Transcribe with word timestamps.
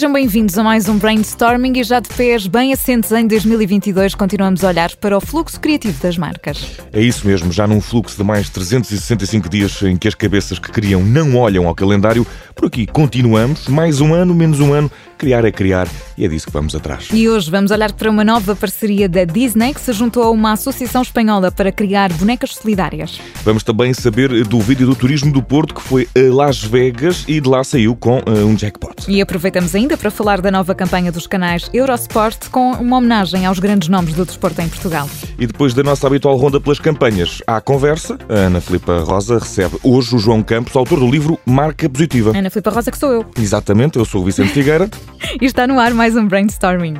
Sejam 0.00 0.14
bem-vindos 0.14 0.56
a 0.56 0.62
mais 0.62 0.88
um 0.88 0.96
Brainstorming 0.96 1.78
e 1.78 1.84
já 1.84 2.00
de 2.00 2.08
pés 2.08 2.46
bem 2.46 2.72
assentes 2.72 3.12
em 3.12 3.26
2022 3.26 4.14
continuamos 4.14 4.64
a 4.64 4.68
olhar 4.68 4.96
para 4.96 5.14
o 5.14 5.20
fluxo 5.20 5.60
criativo 5.60 6.00
das 6.02 6.16
marcas. 6.16 6.80
É 6.90 7.02
isso 7.02 7.26
mesmo, 7.26 7.52
já 7.52 7.66
num 7.66 7.82
fluxo 7.82 8.16
de 8.16 8.24
mais 8.24 8.48
365 8.48 9.48
dias 9.50 9.82
em 9.82 9.98
que 9.98 10.08
as 10.08 10.14
cabeças 10.14 10.58
que 10.58 10.72
criam 10.72 11.02
não 11.02 11.36
olham 11.36 11.68
ao 11.68 11.74
calendário, 11.74 12.26
por 12.54 12.68
aqui 12.68 12.86
continuamos, 12.86 13.68
mais 13.68 14.00
um 14.00 14.14
ano, 14.14 14.34
menos 14.34 14.58
um 14.58 14.72
ano, 14.72 14.90
criar 15.20 15.44
é 15.44 15.52
criar 15.52 15.86
e 16.16 16.24
é 16.24 16.28
disso 16.28 16.46
que 16.46 16.52
vamos 16.52 16.74
atrás. 16.74 17.08
E 17.12 17.28
hoje 17.28 17.50
vamos 17.50 17.70
olhar 17.70 17.92
para 17.92 18.10
uma 18.10 18.24
nova 18.24 18.56
parceria 18.56 19.06
da 19.06 19.24
Disney 19.24 19.74
que 19.74 19.80
se 19.80 19.92
juntou 19.92 20.22
a 20.22 20.30
uma 20.30 20.52
associação 20.52 21.02
espanhola 21.02 21.52
para 21.52 21.70
criar 21.70 22.10
bonecas 22.14 22.54
solidárias. 22.54 23.20
Vamos 23.44 23.62
também 23.62 23.92
saber 23.92 24.30
do 24.46 24.58
vídeo 24.60 24.86
do 24.86 24.94
turismo 24.94 25.30
do 25.30 25.42
Porto 25.42 25.74
que 25.74 25.82
foi 25.82 26.08
a 26.16 26.34
Las 26.34 26.64
Vegas 26.64 27.24
e 27.28 27.38
de 27.38 27.46
lá 27.46 27.62
saiu 27.62 27.94
com 27.94 28.18
uh, 28.20 28.46
um 28.46 28.56
jackpot. 28.56 29.10
E 29.10 29.20
aproveitamos 29.20 29.74
ainda 29.74 29.94
para 29.94 30.10
falar 30.10 30.40
da 30.40 30.50
nova 30.50 30.74
campanha 30.74 31.12
dos 31.12 31.26
canais 31.26 31.68
Eurosport 31.74 32.48
com 32.48 32.72
uma 32.72 32.96
homenagem 32.96 33.44
aos 33.44 33.58
grandes 33.58 33.90
nomes 33.90 34.14
do 34.14 34.24
desporto 34.24 34.62
em 34.62 34.68
Portugal. 34.70 35.06
E 35.38 35.46
depois 35.46 35.74
da 35.74 35.82
nossa 35.82 36.06
habitual 36.06 36.34
ronda 36.36 36.58
pelas 36.58 36.78
campanhas, 36.78 37.42
à 37.46 37.60
conversa, 37.60 38.18
a 38.26 38.34
Ana 38.34 38.60
Filipa 38.62 39.00
Rosa 39.00 39.38
recebe 39.38 39.76
hoje 39.82 40.16
o 40.16 40.18
João 40.18 40.42
Campos, 40.42 40.74
autor 40.74 40.98
do 40.98 41.10
livro 41.10 41.38
Marca 41.44 41.90
Positiva. 41.90 42.32
Ana 42.34 42.48
Filipa 42.48 42.70
Rosa, 42.70 42.90
que 42.90 42.96
sou 42.96 43.12
eu. 43.12 43.26
Exatamente, 43.38 43.98
eu 43.98 44.06
sou 44.06 44.22
o 44.22 44.24
Vicente 44.24 44.52
Figueira. 44.52 44.88
e 45.40 45.44
está 45.44 45.66
no 45.66 45.78
ar 45.78 45.92
mais 45.94 46.16
um 46.16 46.26
Brainstorming. 46.26 46.96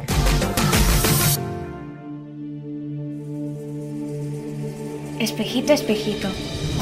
Espejito, 5.18 5.72
espejito, 5.72 6.28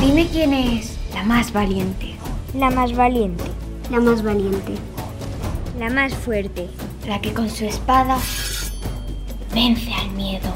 dime 0.01 0.29
quién 0.31 0.53
es 0.53 0.97
la 1.13 1.25
más 1.25 1.53
valiente. 1.53 2.15
La 2.55 2.71
más 2.71 2.95
valiente. 2.95 3.45
La 3.91 4.01
más 4.01 4.23
valiente. 4.23 4.73
La 5.79 5.91
más 5.91 6.15
fuerte. 6.15 6.69
La 7.07 7.21
que 7.21 7.33
con 7.33 7.51
su 7.51 7.65
espada 7.65 8.17
vence 9.55 9.93
al 9.93 10.11
miedo. 10.11 10.53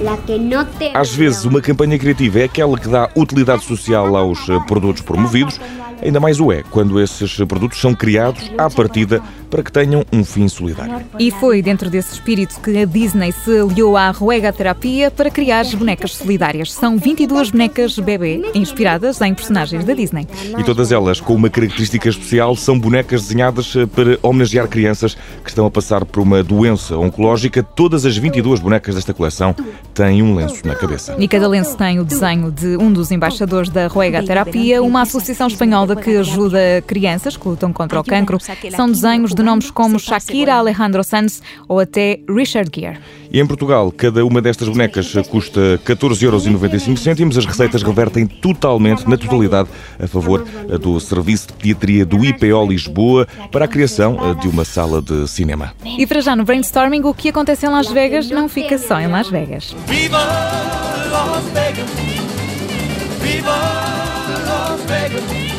La 0.00 0.16
que 0.18 0.38
no 0.38 0.66
te. 0.66 0.92
Às 0.94 1.14
vezes, 1.14 1.44
uma 1.44 1.60
campanha 1.60 1.98
criativa 1.98 2.38
é 2.40 2.44
aquela 2.44 2.78
que 2.78 2.88
dá 2.88 3.10
utilidade 3.16 3.64
social 3.64 4.16
aos 4.16 4.48
eh, 4.48 4.58
produtos 4.66 5.02
promovidos, 5.02 5.60
ainda 6.02 6.20
mais 6.20 6.40
o 6.40 6.52
é 6.52 6.62
quando 6.62 7.00
esses 7.00 7.36
produtos 7.44 7.80
são 7.80 7.94
criados 7.94 8.50
à 8.56 8.68
partida 8.70 9.22
para 9.50 9.62
que 9.62 9.72
tenham 9.72 10.04
um 10.12 10.24
fim 10.24 10.48
solidário. 10.48 11.04
E 11.18 11.30
foi 11.30 11.62
dentro 11.62 11.90
desse 11.90 12.14
espírito 12.14 12.60
que 12.60 12.78
a 12.78 12.84
Disney 12.84 13.32
se 13.32 13.58
aliou 13.58 13.96
à 13.96 14.10
Ruega 14.10 14.52
Terapia 14.52 15.10
para 15.10 15.30
criar 15.30 15.60
as 15.60 15.74
bonecas 15.74 16.14
solidárias. 16.14 16.72
São 16.72 16.98
22 16.98 17.50
bonecas 17.50 17.98
bebê 17.98 18.42
inspiradas 18.54 19.20
em 19.20 19.34
personagens 19.34 19.84
da 19.84 19.94
Disney. 19.94 20.26
E 20.58 20.62
todas 20.64 20.92
elas 20.92 21.20
com 21.20 21.34
uma 21.34 21.50
característica 21.50 22.08
especial, 22.08 22.54
são 22.56 22.78
bonecas 22.78 23.22
desenhadas 23.22 23.74
eh, 23.76 23.86
para 23.86 24.18
homenagear 24.22 24.68
crianças 24.68 25.16
que 25.42 25.50
estão 25.50 25.66
a 25.66 25.70
passar 25.70 26.04
por 26.04 26.22
uma 26.22 26.42
doença 26.42 26.96
oncológica. 26.96 27.62
Todas 27.62 28.04
as 28.04 28.16
22 28.16 28.60
bonecas 28.60 28.94
desta 28.94 29.14
coleção 29.14 29.54
têm 29.94 30.22
um 30.22 30.34
lenço 30.34 30.66
na 30.66 30.74
cabeça. 30.74 31.16
E 31.18 31.26
cada 31.26 31.48
lenço 31.48 31.76
tem 31.76 31.98
o 31.98 32.04
desenho 32.04 32.50
de 32.50 32.76
um 32.76 32.92
dos 32.92 33.10
embaixadores 33.10 33.70
da 33.70 33.86
Ruega 33.86 34.22
Terapia, 34.22 34.82
uma 34.82 35.02
associação 35.02 35.46
espanhola 35.46 35.87
que 35.96 36.16
ajuda 36.16 36.82
crianças 36.86 37.36
que 37.36 37.48
lutam 37.48 37.72
contra 37.72 38.00
o 38.00 38.04
cancro. 38.04 38.38
São 38.74 38.90
desenhos 38.90 39.34
de 39.34 39.42
nomes 39.42 39.70
como 39.70 39.98
Shakira, 39.98 40.54
Alejandro 40.54 41.04
Sanz 41.04 41.42
ou 41.68 41.80
até 41.80 42.20
Richard 42.28 42.70
Gere. 42.74 42.98
E 43.30 43.40
em 43.40 43.46
Portugal, 43.46 43.92
cada 43.92 44.24
uma 44.24 44.40
destas 44.40 44.68
bonecas 44.68 45.12
custa 45.28 45.78
14,95€. 45.84 47.36
As 47.36 47.44
receitas 47.44 47.82
revertem 47.82 48.26
totalmente, 48.26 49.08
na 49.08 49.18
totalidade, 49.18 49.68
a 50.02 50.06
favor 50.06 50.44
do 50.80 50.98
Serviço 50.98 51.48
de 51.48 51.52
Pediatria 51.52 52.06
do 52.06 52.24
IPO 52.24 52.66
Lisboa 52.66 53.28
para 53.52 53.66
a 53.66 53.68
criação 53.68 54.34
de 54.40 54.48
uma 54.48 54.64
sala 54.64 55.02
de 55.02 55.28
cinema. 55.28 55.74
E 55.84 56.06
para 56.06 56.20
já 56.20 56.34
no 56.34 56.44
brainstorming, 56.44 57.02
o 57.02 57.12
que 57.12 57.28
acontece 57.28 57.66
em 57.66 57.68
Las 57.68 57.88
Vegas 57.88 58.30
não 58.30 58.48
fica 58.48 58.78
só 58.78 58.98
em 58.98 59.08
Las 59.08 59.28
Vegas. 59.28 59.74
Viva 59.86 60.18
Las 60.18 61.44
Vegas! 61.52 61.90
Viva 63.20 63.56
Las 64.46 64.80
Vegas! 64.86 65.57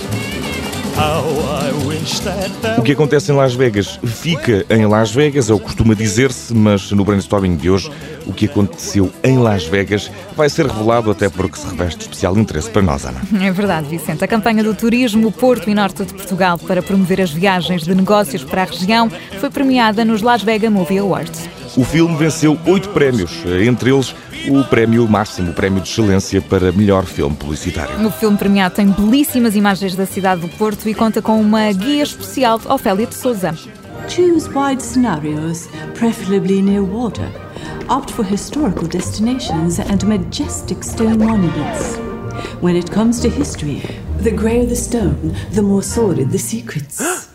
O 2.78 2.82
que 2.82 2.92
acontece 2.94 3.32
em 3.32 3.36
Las 3.36 3.54
Vegas 3.54 4.00
fica 4.04 4.66
em 4.70 4.86
Las 4.86 5.12
Vegas, 5.12 5.50
é 5.50 5.54
o 5.54 5.60
que 5.60 5.66
costuma 5.66 5.94
dizer-se, 5.94 6.54
mas 6.54 6.92
no 6.92 7.04
brainstorming 7.06 7.56
de 7.56 7.70
hoje, 7.70 7.92
o 8.26 8.34
que 8.34 8.46
aconteceu 8.46 9.12
em 9.24 9.38
Las 9.38 9.66
Vegas 9.66 10.12
vai 10.36 10.50
ser 10.50 10.66
revelado 10.66 11.12
até 11.12 11.30
porque 11.30 11.58
se 11.58 11.68
reveste 11.68 12.02
especial 12.02 12.38
interesse 12.38 12.70
para 12.70 12.82
nós, 12.82 13.06
Ana. 13.06 13.22
É 13.42 13.52
verdade, 13.52 13.88
Vicente. 13.88 14.24
A 14.24 14.28
campanha 14.28 14.64
do 14.64 14.74
turismo 14.74 15.32
Porto 15.32 15.70
e 15.70 15.76
Norte 15.76 16.06
de 16.06 16.14
Portugal 16.14 16.58
para 16.58 16.82
promover 16.82 17.22
as 17.22 17.31
viagens 17.31 17.84
de 17.84 17.94
negócios 17.94 18.44
para 18.44 18.64
a 18.64 18.66
região 18.66 19.10
foi 19.40 19.50
premiada 19.50 20.04
nos 20.04 20.22
Las 20.22 20.42
Vegas 20.42 20.72
Movie 20.72 21.00
Awards. 21.00 21.59
O 21.78 21.84
filme 21.84 22.16
venceu 22.16 22.57
oito 22.66 22.90
prémios, 22.90 23.31
entre 23.66 23.91
eles 23.91 24.16
o 24.50 24.63
prémio 24.63 25.07
máximo, 25.07 25.52
o 25.52 25.53
prémio 25.53 25.81
de 25.81 25.90
excelência 25.90 26.41
para 26.41 26.72
melhor 26.72 27.06
filme 27.06 27.35
publicitário. 27.35 28.06
O 28.06 28.12
filme 28.12 28.38
premiado 28.38 28.75
tem 28.75 28.88
belíssimas 28.88 29.56
imagens 29.56 29.96
da 29.96 30.06
cidade 30.06 30.41
do 30.41 30.50
Porto 30.50 30.88
e 30.88 30.94
conta 30.94 31.22
com 31.22 31.40
uma 31.40 31.72
guia 31.72 32.03
especial 32.03 32.57
de 32.57 32.68
Ofélia 32.68 33.06
de 33.06 33.16
Souza. 33.16 33.53
Choose 34.07 34.50
wide 34.50 34.81
scenarios, 34.81 35.68
preferably 35.94 36.62
near 36.62 36.84
water. 36.84 37.30
Opt 37.88 38.12
for 38.13 38.25
historical 38.25 38.88
destinations 38.88 39.80
and 39.80 40.06
majestic 40.07 40.84
stone 40.84 41.18
monuments. 41.18 41.97
When 42.62 42.75
it 42.75 42.91
comes 42.91 43.19
to 43.22 43.30
history, 43.30 43.81
the 44.22 44.31
greyer 44.31 44.66
the 44.66 44.75
stone, 44.75 45.36
the 45.53 45.62
more 45.62 45.84
sordid 45.84 46.31
the 46.31 46.40
secrets. 46.40 47.28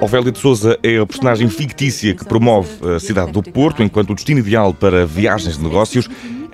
Ofélia 0.00 0.32
de 0.32 0.38
Souza 0.38 0.78
é 0.82 0.98
a 0.98 1.06
personagem 1.06 1.48
fictícia 1.50 2.14
que 2.14 2.24
promove 2.24 2.68
a 2.96 2.98
cidade 2.98 3.32
do 3.32 3.42
Porto 3.42 3.82
enquanto 3.82 4.10
o 4.10 4.14
destino 4.14 4.40
ideal 4.40 4.72
para 4.72 5.06
viagens 5.06 5.58
de 5.58 5.62
negócios. 5.62 6.08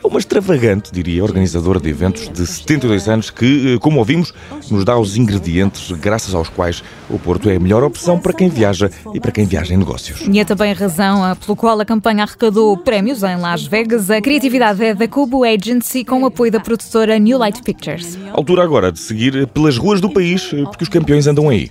É 0.05 0.09
uma 0.09 0.19
extravagante, 0.19 0.91
diria, 0.93 1.23
organizadora 1.23 1.79
de 1.79 1.89
eventos 1.89 2.29
de 2.29 2.45
72 2.45 3.09
anos 3.09 3.31
que, 3.31 3.79
como 3.79 4.01
ouvimos, 4.01 4.35
nos 4.69 4.85
dá 4.85 4.99
os 4.99 5.17
ingredientes 5.17 5.93
graças 5.93 6.35
aos 6.35 6.49
quais 6.49 6.83
o 7.09 7.17
Porto 7.21 7.49
é 7.49 7.55
a 7.55 7.61
melhor 7.61 7.85
opção 7.85 8.19
para 8.19 8.33
quem 8.33 8.49
viaja 8.49 8.91
e 9.15 9.21
para 9.21 9.31
quem 9.31 9.47
viaja 9.47 9.73
em 9.73 9.77
negócios. 9.77 10.23
E 10.29 10.41
é 10.41 10.45
também 10.45 10.73
a 10.73 10.75
razão 10.75 11.37
pelo 11.37 11.55
qual 11.55 11.81
a 11.81 11.85
campanha 11.85 12.25
arrecadou 12.25 12.77
prémios 12.77 13.23
em 13.23 13.37
Las 13.37 13.65
Vegas. 13.65 14.11
A 14.11 14.21
criatividade 14.21 14.85
é 14.85 14.93
da 14.93 15.07
Cubo 15.07 15.45
Agency 15.45 16.05
com 16.05 16.23
o 16.23 16.27
apoio 16.27 16.51
da 16.51 16.59
produtora 16.59 17.17
New 17.21 17.39
Light 17.39 17.63
Pictures. 17.63 18.19
Altura 18.33 18.65
agora 18.65 18.91
de 18.91 18.99
seguir 18.99 19.47
pelas 19.47 19.77
ruas 19.77 20.01
do 20.01 20.11
país, 20.11 20.43
porque 20.65 20.83
os 20.83 20.89
campeões 20.89 21.29
andam 21.29 21.49
aí. 21.49 21.71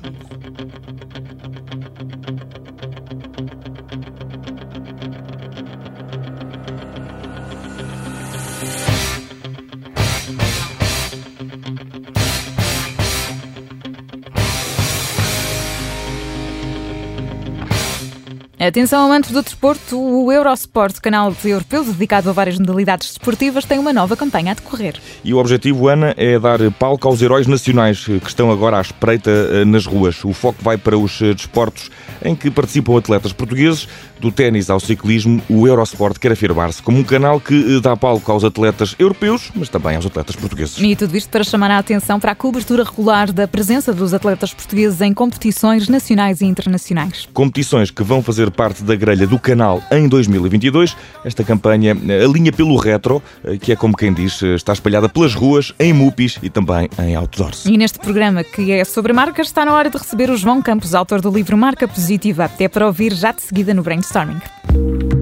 Atenção, 18.62 19.04
amantes 19.04 19.32
do 19.32 19.42
desporto, 19.42 20.00
o 20.00 20.32
Eurosport, 20.32 21.02
canal 21.02 21.36
europeu 21.44 21.84
dedicado 21.84 22.30
a 22.30 22.32
várias 22.32 22.60
modalidades 22.60 23.08
desportivas, 23.08 23.66
tem 23.66 23.80
uma 23.80 23.92
nova 23.92 24.16
campanha 24.16 24.52
a 24.52 24.54
decorrer. 24.54 25.00
E 25.24 25.34
o 25.34 25.40
objetivo, 25.40 25.88
Ana, 25.88 26.14
é 26.16 26.38
dar 26.38 26.60
palco 26.74 27.08
aos 27.08 27.24
heróis 27.24 27.48
nacionais 27.48 28.06
que 28.06 28.28
estão 28.28 28.52
agora 28.52 28.78
à 28.78 28.82
espreita 28.82 29.32
eh, 29.32 29.66
nas 29.66 29.88
ruas. 29.88 30.24
O 30.24 30.32
foco 30.32 30.62
vai 30.62 30.78
para 30.78 30.96
os 30.96 31.20
eh, 31.24 31.34
desportos 31.34 31.90
em 32.24 32.36
que 32.36 32.52
participam 32.52 33.00
atletas 33.00 33.34
portugueses, 33.34 33.88
do 34.20 34.32
ténis 34.32 34.70
ao 34.70 34.80
ciclismo. 34.80 35.42
O 35.50 35.68
Eurosport 35.68 36.20
quer 36.20 36.32
afirmar-se 36.32 36.84
como 36.84 37.00
um 37.00 37.04
canal 37.04 37.40
que 37.40 37.78
eh, 37.78 37.82
dá 37.82 37.98
palco 37.98 38.32
aos 38.32 38.44
atletas 38.44 38.96
europeus, 39.00 39.52
mas 39.56 39.68
também 39.68 39.96
aos 39.96 40.06
atletas 40.06 40.36
portugueses. 40.36 40.78
E 40.78 40.96
tudo 40.96 41.18
isto 41.18 41.30
para 41.30 41.44
chamar 41.44 41.72
a 41.72 41.80
atenção 41.80 42.20
para 42.20 42.32
a 42.32 42.36
cobertura 42.36 42.84
regular 42.84 43.34
da 43.34 43.48
presença 43.48 43.92
dos 43.92 44.14
atletas 44.14 44.54
portugueses 44.54 45.02
em 45.02 45.14
competições 45.14 45.90
nacionais 45.90 46.42
e 46.42 46.46
internacionais. 46.46 47.28
Competições 47.34 47.90
que 47.90 48.04
vão 48.04 48.22
fazer 48.22 48.51
parte 48.52 48.84
da 48.84 48.96
grelha 48.96 49.26
do 49.26 49.40
canal 49.40 49.82
em 49.92 50.08
2022. 50.08 50.96
Esta 51.24 51.44
campanha 51.44 51.96
alinha 52.24 52.52
pelo 52.52 52.76
retro, 52.76 53.22
que 53.62 53.72
é 53.72 53.76
como 53.76 53.96
quem 53.96 54.14
diz, 54.14 54.42
está 54.42 54.74
espalhada 54.74 55.08
pelas 55.08 55.34
ruas, 55.34 55.74
em 55.80 55.94
mupis 55.94 56.38
e 56.42 56.50
também 56.50 56.90
em 57.00 57.16
outdoors. 57.16 57.66
E 57.66 57.78
neste 57.78 58.00
programa, 58.00 58.44
que 58.44 58.72
é 58.72 58.84
sobre 58.84 59.14
marcas, 59.14 59.48
está 59.48 59.66
na 59.66 59.74
hora 59.74 59.90
de 59.90 59.98
receber 59.98 60.30
o 60.30 60.38
João 60.38 60.62
Campos, 60.62 60.94
autor 60.94 61.22
do 61.22 61.32
livro 61.32 61.58
Marca 61.58 61.88
Positiva, 61.88 62.46
até 62.46 62.68
para 62.68 62.86
ouvir 62.86 63.14
já 63.14 63.32
de 63.32 63.42
seguida 63.42 63.74
no 63.74 63.84
Brainstorming. 63.84 65.21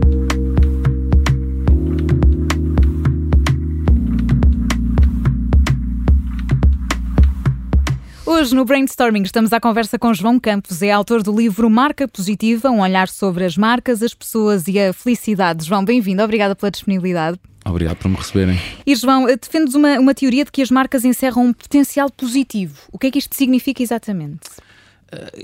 Hoje, 8.39 8.55
no 8.55 8.63
Brainstorming, 8.63 9.23
estamos 9.23 9.51
à 9.51 9.59
conversa 9.59 9.99
com 9.99 10.13
João 10.13 10.39
Campos, 10.39 10.81
é 10.81 10.91
autor 10.91 11.21
do 11.21 11.37
livro 11.37 11.69
Marca 11.69 12.07
Positiva, 12.07 12.69
um 12.69 12.79
olhar 12.79 13.09
sobre 13.09 13.43
as 13.43 13.57
marcas, 13.57 14.01
as 14.01 14.13
pessoas 14.13 14.65
e 14.69 14.79
a 14.79 14.93
felicidade. 14.93 15.65
João, 15.65 15.83
bem-vindo, 15.83 16.23
obrigada 16.23 16.55
pela 16.55 16.71
disponibilidade. 16.71 17.37
Obrigado 17.65 17.97
por 17.97 18.07
me 18.07 18.15
receberem. 18.15 18.57
E 18.85 18.95
João, 18.95 19.25
defendes 19.25 19.75
uma, 19.75 19.99
uma 19.99 20.15
teoria 20.15 20.45
de 20.45 20.53
que 20.53 20.61
as 20.61 20.71
marcas 20.71 21.03
encerram 21.03 21.47
um 21.47 21.51
potencial 21.51 22.09
positivo. 22.09 22.79
O 22.93 22.97
que 22.97 23.07
é 23.07 23.11
que 23.11 23.19
isto 23.19 23.35
significa 23.35 23.83
exatamente? 23.83 24.47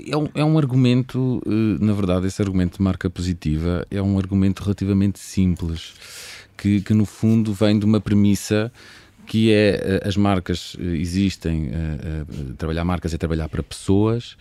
É 0.08 0.16
um, 0.16 0.28
é 0.34 0.42
um 0.42 0.56
argumento, 0.56 1.42
eh, 1.44 1.84
na 1.84 1.92
verdade, 1.92 2.26
esse 2.28 2.40
argumento 2.40 2.78
de 2.78 2.82
marca 2.82 3.10
positiva 3.10 3.86
é 3.90 4.00
um 4.00 4.16
argumento 4.16 4.62
relativamente 4.62 5.18
simples, 5.18 5.92
que, 6.56 6.80
que 6.80 6.94
no 6.94 7.04
fundo 7.04 7.52
vem 7.52 7.78
de 7.78 7.84
uma 7.84 8.00
premissa 8.00 8.72
que 9.26 9.52
é 9.52 9.80
eh, 9.82 10.08
as 10.08 10.16
marcas 10.16 10.76
eh, 10.78 10.84
existem, 10.96 11.70
trabalhar 12.56 12.84
marcas 12.84 13.12
é 13.12 13.18
trabalhar 13.18 13.48
para 13.48 13.62
pessoas 13.62 14.36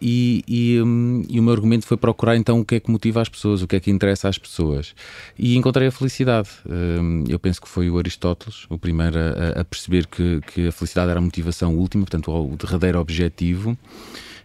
e, 0.00 0.44
e, 0.46 0.80
um, 0.80 1.24
e, 1.28 1.40
o 1.40 1.42
meu 1.42 1.52
argumento 1.52 1.86
foi 1.86 1.96
procurar 1.96 2.36
então 2.36 2.60
o 2.60 2.64
que 2.64 2.76
é 2.76 2.80
que 2.80 2.90
motiva 2.90 3.20
as 3.20 3.28
pessoas, 3.28 3.62
o 3.62 3.66
que 3.66 3.76
é 3.76 3.80
que 3.80 3.90
interessa 3.90 4.28
às 4.28 4.38
pessoas. 4.38 4.94
E 5.36 5.56
encontrei 5.56 5.88
a 5.88 5.92
felicidade. 5.92 6.48
Um, 6.68 7.24
eu 7.28 7.38
penso 7.38 7.60
que 7.60 7.68
foi 7.68 7.90
o 7.90 7.98
Aristóteles 7.98 8.66
o 8.70 8.78
primeiro 8.78 9.18
a, 9.18 9.60
a 9.60 9.64
perceber 9.64 10.06
que, 10.06 10.40
que, 10.52 10.68
a 10.68 10.72
felicidade 10.72 11.10
era 11.10 11.18
a 11.18 11.22
motivação 11.22 11.76
última, 11.76 12.04
portanto, 12.04 12.30
o 12.30 12.56
derradeiro 12.56 13.00
objetivo. 13.00 13.76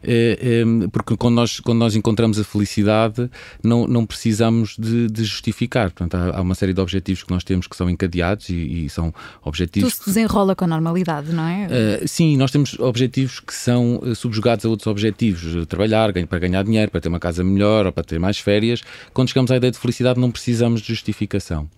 É, 0.03 0.63
é, 0.63 0.88
porque 0.89 1.15
quando 1.15 1.35
nós, 1.35 1.59
quando 1.59 1.79
nós 1.79 1.95
encontramos 1.95 2.38
a 2.38 2.44
felicidade, 2.44 3.29
não, 3.63 3.88
não 3.88 4.05
precisamos 4.05 4.75
de, 4.77 5.07
de 5.07 5.23
justificar. 5.23 5.91
Portanto, 5.91 6.15
há, 6.15 6.38
há, 6.38 6.41
uma 6.41 6.55
série 6.55 6.73
de 6.73 6.81
objetivos 6.81 7.23
que 7.23 7.31
nós 7.31 7.44
temos 7.44 7.67
que 7.67 7.75
são 7.75 7.89
encadeados 7.89 8.50
e, 8.50 8.85
e 8.85 8.89
são 8.89 9.13
objetivos. 9.44 9.94
Tudo 9.94 10.03
se 10.03 10.09
desenrola 10.09 10.55
com 10.55 10.65
a 10.65 10.67
normalidade, 10.67 11.31
não 11.31 11.47
é? 11.47 11.67
Uh, 11.67 12.07
sim, 12.07 12.35
nós 12.35 12.51
temos 12.51 12.77
objetivos 12.79 13.39
que 13.39 13.53
são 13.53 14.01
eh, 14.05 14.13
subjugados 14.13 14.65
a 14.65 14.69
outros 14.69 14.88
objetivos. 14.88 15.65
Trabalhar 15.67 16.11
para 16.27 16.39
ganhar 16.39 16.63
dinheiro, 16.63 16.91
para 16.91 17.00
ter 17.00 17.09
uma 17.09 17.19
casa 17.19 17.44
melhor 17.44 17.85
ou 17.85 17.91
para 17.91 18.03
ter 18.03 18.19
mais 18.19 18.38
férias. 18.38 18.81
Quando 19.13 19.29
chegamos 19.29 19.51
à 19.51 19.57
ideia 19.57 19.71
de 19.71 19.79
felicidade, 19.79 20.19
não 20.19 20.31
precisamos 20.31 20.81
de 20.81 20.88
justificação. 20.89 21.69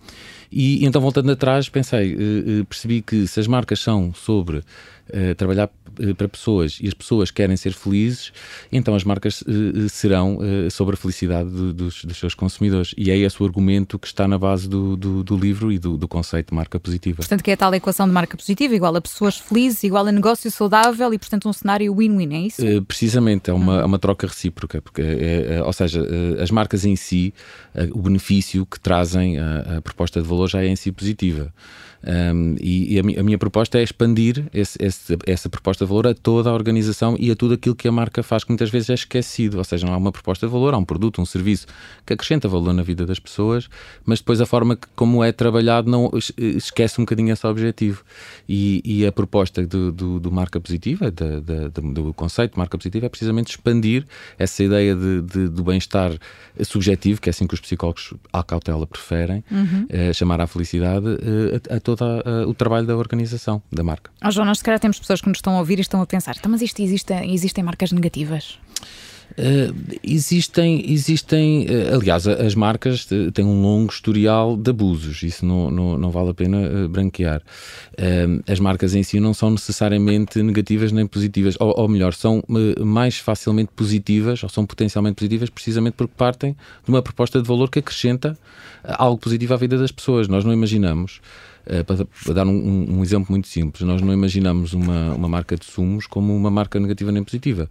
E 0.50 0.84
então, 0.84 1.00
voltando 1.00 1.30
atrás, 1.30 1.68
pensei, 1.68 2.16
percebi 2.68 3.02
que 3.02 3.26
se 3.26 3.40
as 3.40 3.46
marcas 3.46 3.80
são 3.80 4.14
sobre 4.14 4.62
trabalhar 5.36 5.68
para 6.16 6.28
pessoas 6.28 6.78
e 6.80 6.88
as 6.88 6.94
pessoas 6.94 7.30
querem 7.30 7.56
ser 7.56 7.72
felizes, 7.72 8.32
então 8.70 8.94
as 8.94 9.04
marcas 9.04 9.42
serão 9.90 10.38
sobre 10.70 10.94
a 10.94 10.96
felicidade 10.96 11.50
do, 11.50 11.72
dos, 11.72 12.04
dos, 12.04 12.16
seus 12.16 12.34
consumidores. 12.34 12.94
E 12.96 13.10
é 13.10 13.16
esse 13.16 13.42
o 13.42 13.46
argumento 13.46 13.98
que 13.98 14.06
está 14.06 14.26
na 14.26 14.38
base 14.38 14.68
do, 14.68 14.96
do, 14.96 15.22
do 15.22 15.36
livro 15.36 15.72
e 15.72 15.78
do, 15.78 15.96
do, 15.96 16.08
conceito 16.08 16.48
de 16.50 16.54
marca 16.54 16.78
positiva. 16.78 17.16
Portanto, 17.16 17.42
que 17.42 17.50
é 17.50 17.54
a 17.54 17.56
tal 17.56 17.74
equação 17.74 18.06
de 18.06 18.12
marca 18.12 18.36
positiva, 18.36 18.74
igual 18.74 18.94
a 18.96 19.00
pessoas 19.00 19.38
felizes, 19.38 19.82
igual 19.84 20.06
a 20.06 20.12
negócio 20.12 20.50
saudável 20.50 21.12
e, 21.12 21.18
portanto, 21.18 21.48
um 21.48 21.52
cenário 21.52 21.94
win-win, 21.94 22.34
é 22.34 22.40
isso? 22.40 22.62
precisamente, 22.86 23.50
é 23.50 23.52
uma, 23.52 23.80
é 23.80 23.84
uma 23.84 23.98
troca 23.98 24.26
recíproca, 24.26 24.80
porque 24.80 25.02
é, 25.02 25.56
é, 25.56 25.62
ou 25.62 25.72
seja, 25.72 26.02
as 26.40 26.50
marcas 26.50 26.84
em 26.84 26.96
si, 26.96 27.32
o 27.92 28.00
benefício 28.00 28.66
que 28.66 28.78
trazem 28.80 29.38
a, 29.38 29.76
a 29.78 29.82
proposta 29.82 30.20
de 30.20 30.28
valor 30.28 30.48
já 30.48 30.62
é 30.62 30.66
em 30.66 30.76
si 30.76 30.92
positiva. 30.92 31.52
Um, 32.06 32.56
e, 32.60 32.94
e 32.94 32.98
a, 32.98 33.02
mi, 33.02 33.18
a, 33.18 33.22
minha 33.22 33.38
proposta 33.38 33.78
é 33.78 33.82
expandir 33.82 34.46
esse, 34.54 34.78
esse, 34.80 35.16
essa 35.26 35.48
proposta 35.48 35.84
de 35.86 35.88
valor 35.88 36.06
a 36.08 36.14
toda 36.14 36.50
a 36.50 36.52
organização 36.52 37.16
e 37.18 37.30
a 37.30 37.36
tudo 37.36 37.54
aquilo 37.54 37.74
que 37.74 37.88
a 37.88 37.92
marca 37.92 38.22
faz, 38.22 38.44
que 38.44 38.50
muitas 38.50 38.70
vezes 38.70 38.90
é 38.90 38.94
esquecido. 38.94 39.58
Ou 39.58 39.64
seja, 39.64 39.86
não 39.86 39.94
há 39.94 39.96
uma 39.96 40.12
proposta 40.12 40.46
de 40.46 40.52
valor, 40.52 40.74
há 40.74 40.76
um 40.76 40.84
produto, 40.84 41.20
um 41.22 41.26
serviço 41.26 41.66
que 42.04 42.12
acrescenta 42.12 42.48
valor 42.48 42.72
na 42.72 42.82
vida 42.82 43.06
das 43.06 43.18
pessoas, 43.18 43.68
mas 44.04 44.18
depois 44.18 44.40
a 44.40 44.46
forma 44.46 44.76
que, 44.76 44.86
como 44.94 45.22
é 45.24 45.32
trabalhado, 45.32 45.90
não 45.90 46.10
esquece 46.36 47.00
um 47.00 47.04
bocadinho 47.04 47.32
esse 47.32 47.46
objetivo. 47.46 48.02
E, 48.48 48.82
e 48.84 49.06
a 49.06 49.12
proposta 49.12 49.64
do, 49.66 49.90
do, 49.92 50.20
do 50.20 50.32
marca 50.32 50.60
positiva, 50.60 51.10
da, 51.10 51.40
da, 51.40 51.68
do 51.68 52.12
conceito 52.12 52.52
de 52.52 52.58
marca 52.58 52.76
positiva, 52.76 53.06
é 53.06 53.08
precisamente 53.08 53.50
expandir 53.50 54.04
essa 54.38 54.62
ideia 54.62 54.94
de, 54.94 55.22
de 55.22 55.48
do 55.48 55.62
bem-estar 55.62 56.12
subjetivo, 56.62 57.20
que 57.20 57.28
é 57.28 57.30
assim 57.30 57.46
que 57.46 57.54
os 57.54 57.60
psicólogos 57.60 58.14
à 58.32 58.42
cautela 58.42 58.86
preferem, 58.86 59.44
uhum. 59.50 59.86
uh, 60.10 60.14
chamar 60.14 60.40
à 60.40 60.46
felicidade, 60.46 61.06
uh, 61.06 61.60
a, 61.70 61.76
a 61.76 61.80
todo 61.80 62.04
o 62.46 62.54
trabalho 62.54 62.86
da 62.86 62.96
organização, 62.96 63.62
da 63.72 63.82
marca. 63.82 64.10
Oh, 64.24 64.30
João, 64.30 64.46
nós 64.46 64.58
se 64.58 64.64
calhar 64.64 64.80
temos 64.80 64.98
pessoas 64.98 65.20
que 65.20 65.28
nos 65.28 65.38
estão 65.38 65.56
a 65.56 65.58
ouvir 65.58 65.75
e 65.78 65.82
estão 65.82 66.00
a 66.00 66.06
pensar, 66.06 66.36
então, 66.38 66.50
mas 66.50 66.62
isto 66.62 66.80
existe, 66.80 67.12
existem 67.24 67.62
marcas 67.64 67.92
negativas? 67.92 68.58
Uh, 69.32 69.98
existem, 70.02 70.90
existem 70.90 71.66
uh, 71.66 71.96
aliás, 71.96 72.26
as 72.26 72.54
marcas 72.54 73.06
têm 73.34 73.44
um 73.44 73.60
longo 73.60 73.92
historial 73.92 74.56
de 74.56 74.70
abusos, 74.70 75.22
isso 75.22 75.44
não, 75.44 75.70
não, 75.70 75.98
não 75.98 76.10
vale 76.10 76.30
a 76.30 76.34
pena 76.34 76.58
uh, 76.58 76.88
branquear. 76.88 77.42
as 78.46 78.58
marcas 78.58 78.94
em 78.94 79.02
si 79.02 79.20
não 79.20 79.34
são 79.34 79.50
necessariamente 79.50 80.42
negativas 80.42 80.90
nem 80.90 81.06
positivas, 81.06 81.54
ou, 81.60 81.74
ou 81.76 81.88
melhor, 81.88 82.14
são 82.14 82.42
mais 82.80 83.18
facilmente 83.18 83.70
positivas, 83.76 84.42
ou 84.42 84.48
são 84.48 84.64
potencialmente 84.64 85.16
positivas, 85.16 85.50
precisamente 85.50 85.94
porque 85.94 86.14
partem 86.16 86.56
de 86.84 86.88
uma 86.88 87.02
proposta 87.02 87.40
de 87.40 87.46
valor 87.46 87.70
que 87.70 87.78
acrescenta 87.78 88.38
algo 88.84 89.18
positivo 89.18 89.52
à 89.52 89.56
vida 89.56 89.76
das 89.76 89.92
pessoas. 89.92 90.28
Nós 90.28 90.44
não 90.44 90.52
imaginamos. 90.52 91.20
Uh, 91.66 91.84
para, 91.84 92.04
para, 92.04 92.32
dar 92.32 92.46
um, 92.46 92.98
um, 92.98 93.02
exemplo 93.02 93.26
muito 93.30 93.48
simples, 93.48 93.82
nós 93.82 94.00
não 94.00 94.12
imaginamos 94.12 94.72
uma, 94.72 95.12
uma 95.14 95.28
marca 95.28 95.56
de 95.56 95.64
sumos 95.64 96.06
como 96.06 96.34
uma 96.34 96.48
marca 96.48 96.78
negativa 96.78 97.10
nem 97.10 97.24
positiva. 97.24 97.68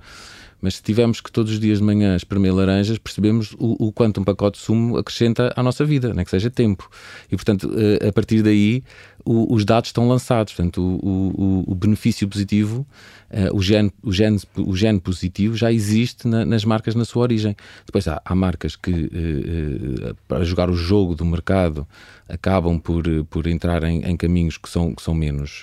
Mas 0.65 0.77
se 0.77 0.81
tivermos 0.81 1.21
que 1.21 1.31
todos 1.31 1.51
os 1.51 1.59
dias 1.59 1.77
de 1.77 1.83
manhã 1.83 2.15
espremer 2.15 2.51
laranjas, 2.51 2.97
percebemos 2.97 3.53
o, 3.59 3.87
o 3.87 3.91
quanto 3.91 4.19
um 4.19 4.23
pacote 4.23 4.57
de 4.57 4.65
sumo 4.65 4.97
acrescenta 4.97 5.53
à 5.55 5.61
nossa 5.61 5.85
vida, 5.85 6.11
nem 6.11 6.25
que 6.25 6.31
seja 6.31 6.49
tempo. 6.49 6.89
E, 7.31 7.35
portanto, 7.35 7.69
eh, 7.77 8.07
a 8.07 8.11
partir 8.11 8.41
daí, 8.41 8.83
o, 9.25 9.53
os 9.53 9.65
dados 9.65 9.89
estão 9.89 10.07
lançados. 10.07 10.53
Portanto, 10.53 10.81
o, 10.81 11.63
o, 11.67 11.75
benefício 11.75 12.27
positivo, 12.27 12.85
uh, 13.31 13.55
o, 13.55 13.61
gene, 13.61 13.91
o, 14.03 14.13
gene, 14.13 14.39
o 14.57 14.75
gene 14.75 14.99
positivo 14.99 15.57
já 15.57 15.71
existe 15.71 16.27
na, 16.27 16.45
nas 16.45 16.63
marcas 16.63 16.93
na 16.95 17.03
sua 17.03 17.23
origem. 17.23 17.55
Depois 17.85 18.07
há, 18.07 18.21
há 18.23 18.35
marcas 18.35 18.75
que, 18.75 18.91
uh, 18.91 20.15
para 20.27 20.43
jogar 20.45 20.69
o 20.69 20.75
jogo 20.75 21.15
do 21.15 21.25
mercado, 21.25 21.87
acabam 22.29 22.79
por, 22.79 23.03
por 23.29 23.45
entrar 23.45 23.83
em, 23.83 24.03
em 24.03 24.17
caminhos 24.17 24.57
que 24.57 24.67
são, 24.67 24.95
que 24.95 25.01
são 25.01 25.13
menos 25.13 25.61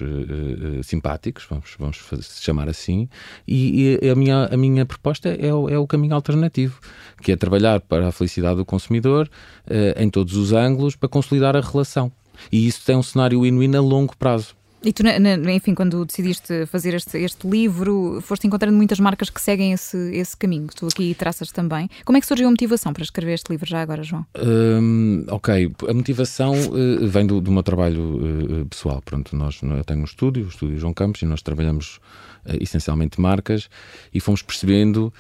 simpáticos, 0.84 1.44
vamos, 1.50 1.74
vamos 1.76 2.00
chamar 2.40 2.68
assim, 2.68 3.08
e, 3.48 3.98
e, 4.00 4.08
a, 4.08 4.14
minha, 4.14 4.44
a 4.44 4.56
minha 4.56 4.86
proposta 4.92 5.28
é 5.28 5.52
o, 5.52 5.68
é 5.68 5.78
o 5.78 5.86
caminho 5.86 6.14
alternativo, 6.14 6.78
que 7.20 7.32
é 7.32 7.36
trabalhar 7.36 7.80
para 7.80 8.08
a 8.08 8.12
felicidade 8.12 8.56
do 8.56 8.64
consumidor 8.64 9.28
em 9.96 10.10
todos 10.10 10.36
os 10.36 10.52
ângulos 10.52 10.96
para 10.96 11.08
consolidar 11.08 11.56
a 11.56 11.60
relação. 11.60 12.10
E 12.50 12.66
isso 12.66 12.84
tem 12.84 12.96
um 12.96 13.02
cenário 13.02 13.42
win-win 13.42 13.76
a 13.76 13.80
longo 13.80 14.16
prazo. 14.16 14.54
E 14.84 14.92
tu, 14.92 15.04
enfim, 15.48 15.74
quando 15.74 16.04
decidiste 16.04 16.66
fazer 16.66 16.94
este, 16.94 17.16
este 17.18 17.46
livro, 17.46 18.20
foste 18.20 18.48
encontrando 18.48 18.76
muitas 18.76 18.98
marcas 18.98 19.30
que 19.30 19.40
seguem 19.40 19.72
esse, 19.72 19.96
esse 20.12 20.36
caminho. 20.36 20.66
Tu 20.74 20.86
aqui 20.86 21.14
traças 21.14 21.52
também. 21.52 21.88
Como 22.04 22.18
é 22.18 22.20
que 22.20 22.26
surgiu 22.26 22.48
a 22.48 22.50
motivação 22.50 22.92
para 22.92 23.04
escrever 23.04 23.34
este 23.34 23.48
livro 23.50 23.64
já 23.68 23.80
agora, 23.80 24.02
João? 24.02 24.26
Um, 24.36 25.24
ok, 25.28 25.70
a 25.88 25.94
motivação 25.94 26.52
uh, 26.52 27.06
vem 27.06 27.24
do, 27.24 27.40
do 27.40 27.52
meu 27.52 27.62
trabalho 27.62 28.62
uh, 28.62 28.66
pessoal. 28.66 29.00
Pronto, 29.04 29.36
nós, 29.36 29.60
eu 29.62 29.84
tenho 29.84 30.00
um 30.00 30.04
estúdio, 30.04 30.46
o 30.46 30.48
estúdio 30.48 30.76
João 30.78 30.92
Campos, 30.92 31.22
e 31.22 31.26
nós 31.26 31.42
trabalhamos 31.42 32.00
uh, 32.44 32.56
essencialmente 32.60 33.20
marcas 33.20 33.70
e 34.12 34.18
fomos 34.18 34.42
percebendo 34.42 35.12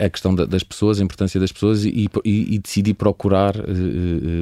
a 0.00 0.10
questão 0.10 0.34
da, 0.34 0.44
das 0.44 0.62
pessoas, 0.62 1.00
a 1.00 1.04
importância 1.04 1.40
das 1.40 1.50
pessoas 1.50 1.84
e, 1.84 2.08
e, 2.24 2.54
e 2.54 2.58
decidi 2.58 2.92
procurar 2.92 3.54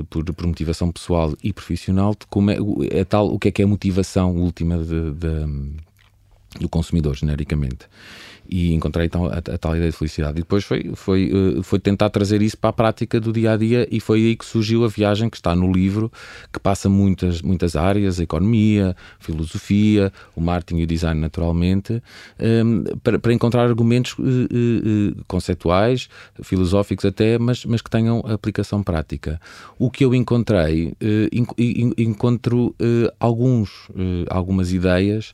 por, 0.09 0.25
por 0.25 0.47
motivação 0.47 0.91
pessoal 0.91 1.35
e 1.43 1.53
profissional 1.53 2.17
como 2.29 2.51
é, 2.51 2.57
é 2.91 3.05
tal, 3.05 3.33
o 3.33 3.39
que 3.39 3.47
é 3.47 3.51
que 3.53 3.63
é 3.63 3.67
motivação 3.67 4.50
última 4.51 4.77
de, 4.79 5.13
de, 5.13 5.47
do 6.61 6.69
consumidor, 6.69 7.17
genericamente 7.17 7.87
e 8.51 8.75
encontrei 8.75 9.07
então 9.07 9.27
a, 9.27 9.39
a, 9.39 9.59
tal 9.59 9.77
ideia 9.77 9.91
de 9.91 9.97
felicidade. 9.97 10.39
E 10.39 10.43
depois 10.43 10.65
foi, 10.65 10.91
foi, 10.95 11.31
eh, 11.33 11.63
foi 11.63 11.79
tentar 11.79 12.11
trazer 12.11 12.43
isso 12.43 12.59
para 12.59 12.71
a 12.71 12.73
prática 12.73 13.21
do 13.21 13.33
dia 13.33 13.53
a 13.53 13.57
dia 13.57 13.87
e 13.91 14.01
foi 14.01 14.19
aí 14.19 14.37
que 14.37 14.45
surgiu 14.45 14.85
a 14.85 14.89
viagem 14.89 15.31
que 15.31 15.37
está 15.37 15.55
no 15.55 15.71
livro, 15.71 16.11
que 16.53 16.59
passa 16.59 16.89
muitas, 16.89 17.41
muitas 17.41 17.77
áreas, 17.77 18.19
a 18.19 18.25
economia, 18.25 18.97
filosofia, 19.21 20.13
o 20.35 20.41
marketing 20.41 20.81
e 20.81 20.85
o 20.85 20.87
design 20.87 21.21
naturalmente, 21.21 22.03
ehm, 22.41 22.83
para, 23.05 23.21
para, 23.21 23.33
encontrar 23.33 23.63
argumentos 23.63 24.15
uh, 24.19 24.23
uh, 24.23 25.25
conceituais, 25.29 26.09
filosóficos 26.43 27.05
até, 27.05 27.39
mas, 27.39 27.65
mas 27.65 27.81
que 27.81 27.91
tenham 27.91 28.19
aplicação 28.27 28.83
prática. 28.83 29.41
O 29.79 29.91
que 29.91 30.05
eu 30.05 30.13
encontrei, 30.13 30.95
encontro 31.97 32.75
alguns, 33.21 33.89
algumas 34.29 34.73
ideias, 34.73 35.33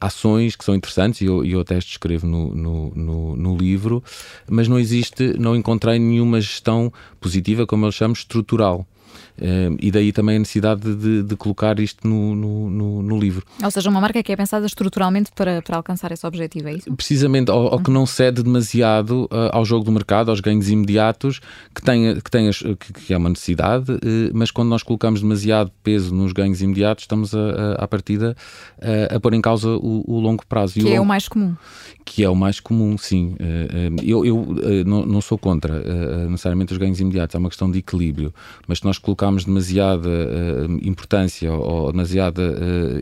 ações 0.00 0.56
que 0.56 0.64
são 0.64 0.74
interessantes 0.74 1.20
e 1.20 1.26
eu, 1.26 1.44
eu 1.44 1.60
até 1.60 1.78
escrevo 1.78 2.15
escrevo 2.16 2.26
no, 2.26 2.54
no, 2.54 2.92
no, 2.94 3.36
no, 3.36 3.56
livro, 3.56 4.02
mas 4.48 4.66
não 4.68 4.78
existe, 4.78 5.38
não 5.38 5.54
encontrei 5.54 5.98
nenhuma 5.98 6.40
gestão 6.40 6.92
positiva, 7.20 7.66
como 7.66 7.86
eu 7.86 7.92
chamo, 7.92 8.14
estrutural. 8.14 8.86
e 9.80 9.90
daí 9.90 10.12
também 10.12 10.36
a 10.36 10.38
necessidade 10.38 10.94
de, 10.94 11.22
de 11.22 11.36
colocar 11.36 11.78
isto 11.78 12.08
no, 12.08 12.34
no, 12.34 12.70
no, 12.70 13.02
no, 13.02 13.18
livro. 13.18 13.44
Ou 13.62 13.70
seja, 13.70 13.90
uma 13.90 14.00
marca 14.00 14.22
que 14.22 14.32
é 14.32 14.36
pensada 14.36 14.64
estruturalmente 14.64 15.30
para, 15.34 15.60
para 15.60 15.76
alcançar 15.76 16.10
esse 16.10 16.26
objetivo, 16.26 16.68
é 16.68 16.74
isso? 16.74 16.94
Precisamente, 16.94 17.50
ou, 17.50 17.72
ou 17.72 17.78
que 17.78 17.90
não 17.90 18.06
cede 18.06 18.42
demasiado 18.42 19.24
uh, 19.24 19.50
ao 19.52 19.64
jogo 19.64 19.84
do 19.84 19.92
mercado, 19.92 20.30
aos 20.30 20.40
ganhos 20.40 20.70
imediatos, 20.70 21.40
que, 21.74 21.82
tem, 21.82 22.18
que, 22.20 22.30
tem 22.30 22.48
as, 22.48 22.58
que, 22.58 22.92
que 22.92 23.14
é 23.14 23.16
uma 23.16 23.28
necessidade, 23.28 23.92
uh, 23.92 23.98
mas 24.32 24.50
quando 24.50 24.68
nós 24.68 24.82
colocamos 24.82 25.20
demasiado 25.20 25.70
peso 25.82 26.14
nos 26.14 26.32
ganhos 26.32 26.62
imediatos, 26.62 27.04
estamos 27.04 27.34
a, 27.34 27.38
a, 27.38 27.84
à 27.84 27.88
partida 27.88 28.34
a, 28.80 29.16
a 29.16 29.20
pôr 29.20 29.34
em 29.34 29.40
causa 29.40 29.68
o, 29.68 30.04
o 30.06 30.18
longo 30.18 30.46
prazo. 30.46 30.74
Que 30.74 30.94
é 30.94 31.00
o 31.00 31.04
mais 31.04 31.28
comum. 31.28 31.54
Que 32.08 32.22
é 32.22 32.30
o 32.30 32.36
mais 32.36 32.60
comum, 32.60 32.96
sim. 32.96 33.34
Uh, 33.34 34.00
eu, 34.02 34.24
eu 34.24 34.84
não, 34.86 35.04
não, 35.04 35.20
sou 35.20 35.36
contra 35.36 35.82
necessariamente 36.28 36.72
os 36.72 36.78
ganhos 36.78 37.00
imediatos, 37.00 37.34
é 37.34 37.38
uma 37.38 37.48
questão 37.48 37.68
de 37.70 37.80
equilíbrio, 37.80 38.32
mas 38.66 38.78
se 38.78 38.84
nós 38.84 38.96
colocarmos 38.96 39.44
demasiada 39.44 40.08
importância 40.82 41.52
ou 41.52 41.90
demasiada 41.90 42.42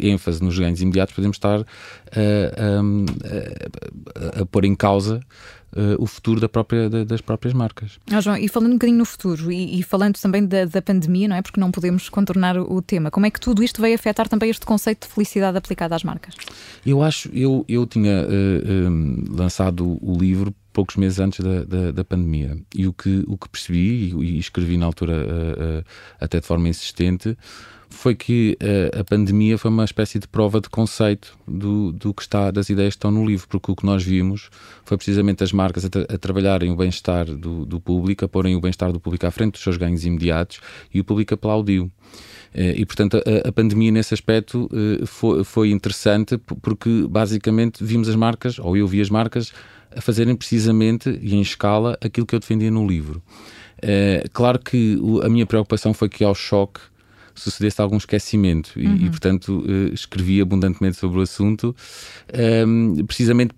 ênfase 0.01 0.43
nos 0.43 0.59
ganhos 0.59 0.81
imediatos, 0.81 1.15
podemos 1.15 1.37
estar 1.37 1.61
a, 1.61 1.65
a, 4.39 4.41
a 4.41 4.47
pôr 4.47 4.65
em 4.65 4.75
causa 4.75 5.21
uh, 5.77 6.03
o 6.03 6.07
futuro 6.07 6.41
da 6.41 6.49
própria, 6.49 6.89
da, 6.89 7.05
das 7.05 7.21
próprias 7.21 7.53
marcas. 7.55 7.99
Ah, 8.11 8.21
João, 8.21 8.37
e 8.37 8.49
falando 8.49 8.71
um 8.71 8.75
bocadinho 8.75 8.99
no 8.99 9.05
futuro 9.05 9.51
e, 9.51 9.81
e 9.81 9.83
falando 9.83 10.19
também 10.19 10.47
da, 10.47 10.65
da, 10.65 10.81
pandemia, 10.81 11.29
não 11.29 11.37
é? 11.37 11.43
Porque 11.43 11.61
não 11.61 11.71
podemos 11.71 12.09
contornar 12.09 12.57
o, 12.59 12.81
tema, 12.83 13.11
como 13.11 13.27
é 13.27 13.31
que 13.31 13.41
tudo 13.41 13.63
isto 13.63 13.81
veio 13.81 13.95
afetar 13.95 14.29
também 14.29 14.51
este 14.51 14.65
conceito 14.65 15.07
de 15.07 15.13
felicidade 15.13 15.57
aplicado 15.57 15.95
às 15.95 16.05
marcas? 16.05 16.35
Eu 16.85 17.03
acho, 17.03 17.29
eu, 17.33 17.65
eu 17.69 17.87
tinha 17.87 18.23
uh, 18.23 18.29
eh, 18.31 18.89
um, 18.89 19.25
lançado 19.31 19.99
o 20.01 20.17
livro 20.17 20.55
poucos 20.73 20.97
meses 20.97 21.21
antes 21.21 21.41
da, 21.41 21.65
da, 21.65 21.93
da, 21.93 22.05
pandemia. 22.05 22.59
E 22.75 22.87
o 22.87 22.93
que, 22.93 23.25
o 23.29 23.39
que 23.39 23.49
percebi, 23.49 24.13
e, 24.13 24.37
e 24.37 24.39
escrevi 24.39 24.77
na 24.77 24.87
altura 24.87 25.13
uh, 25.13 25.81
uh, 25.81 25.85
até 26.21 26.41
de 26.41 26.47
forma 26.47 26.69
insistente, 26.69 27.39
foi 27.89 28.15
que 28.15 28.57
uh, 28.61 29.01
a 29.01 29.05
pandemia 29.05 29.57
foi 29.57 29.71
uma 29.71 29.85
espécie 29.85 30.19
de 30.19 30.29
prova 30.29 30.61
de 30.61 30.69
conceito 30.69 31.37
do, 31.47 31.93
do 31.93 32.13
que 32.13 32.23
está, 32.23 32.51
das 32.51 32.69
ideias 32.69 32.95
que 32.95 32.99
estão 32.99 33.11
no 33.11 33.25
livro, 33.25 33.47
porque 33.49 33.71
o 33.71 33.77
que 33.77 33.87
nós 33.87 34.03
vimos 34.03 34.51
foi 34.85 34.97
precisamente 34.97 35.43
as 35.43 35.53
marcas 35.53 35.85
a, 35.85 35.89
tra 35.89 36.03
a 36.03 36.19
trabalharem 36.19 36.71
o 36.71 36.77
bem-estar 36.77 37.27
do, 37.27 37.65
do 37.65 37.81
público, 37.81 38.25
a 38.25 38.29
porem 38.29 38.57
o 38.57 38.61
bem-estar 38.61 38.93
do 38.93 39.01
público 39.01 39.27
à 39.27 39.31
frente 39.31 39.53
dos 39.53 39.63
seus 39.63 39.77
ganhos 39.77 40.05
imediatos 40.05 40.61
e 40.93 41.01
o 41.01 41.05
público 41.05 41.35
aplaudiu. 41.35 41.91
Uh, 42.55 42.71
e, 42.77 42.87
portanto, 42.87 43.17
a, 43.17 43.49
a, 43.49 43.53
pandemia 43.53 43.91
nesse 43.91 44.15
aspecto 44.15 44.69
uh, 44.73 45.07
foi, 45.07 45.43
foi 45.43 45.71
interessante 45.71 46.39
porque, 46.39 47.07
basicamente, 47.09 47.83
vimos 47.83 48.09
as 48.09 48.15
marcas, 48.15 48.59
ou 48.61 48.77
eu 48.77 48.87
vi 48.87 49.01
as 49.01 49.11
marcas, 49.11 49.53
a 49.95 50.01
fazerem 50.01 50.37
precisamente 50.37 51.19
e 51.21 51.35
em 51.35 51.41
escala 51.41 51.99
aquilo 52.01 52.27
que 52.27 52.35
eu 52.35 52.41
defendia 52.41 52.71
no 52.71 52.85
livro. 52.85 53.23
claro 54.33 54.59
que 54.59 54.99
a 55.23 55.29
minha 55.29 55.47
preocupação 55.47 55.95
foi 55.95 56.09
que, 56.09 56.25
ao 56.25 56.35
choque, 56.35 56.81
sucedesse 57.35 57.81
algum 57.81 57.97
esquecimento 57.97 58.79
e, 58.79 58.87
uhum. 58.87 58.97
e 58.97 59.11
portanto, 59.11 59.65
uh, 59.67 59.93
escrevi 59.93 60.41
abundantemente 60.41 60.97
sobre 60.97 61.19
o 61.19 61.23
assunto, 61.23 61.75
um, 62.33 62.95
ehm, 62.99 63.05
precisamente 63.07 63.55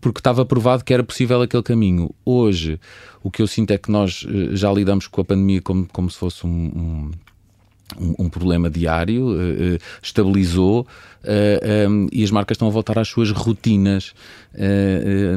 porque 0.00 0.18
estava 0.18 0.44
provado 0.44 0.84
que 0.84 0.92
era 0.92 1.04
possível 1.04 1.40
aquele 1.42 1.62
caminho. 1.62 2.10
Hoje, 2.24 2.80
o 3.22 3.30
que 3.30 3.40
eu 3.40 3.46
sinto 3.46 3.70
é 3.70 3.78
que 3.78 3.90
nós 3.90 4.22
uh, 4.22 4.56
já 4.56 4.72
lidamos 4.72 5.06
com 5.06 5.20
a 5.20 5.24
pandemia 5.24 5.62
como, 5.62 5.86
como 5.86 6.10
se 6.10 6.18
fosse 6.18 6.46
um, 6.46 6.50
um 6.50 7.10
um, 7.98 8.28
problema 8.28 8.70
diário, 8.70 9.28
uh, 9.28 9.74
uh, 9.74 9.78
estabilizou 10.02 10.86
uh, 11.24 11.90
um, 11.90 12.06
e 12.12 12.22
as 12.22 12.30
marcas 12.30 12.56
estão 12.56 12.68
a 12.68 12.70
voltar 12.70 12.98
às 12.98 13.08
suas 13.08 13.30
rotinas 13.30 14.14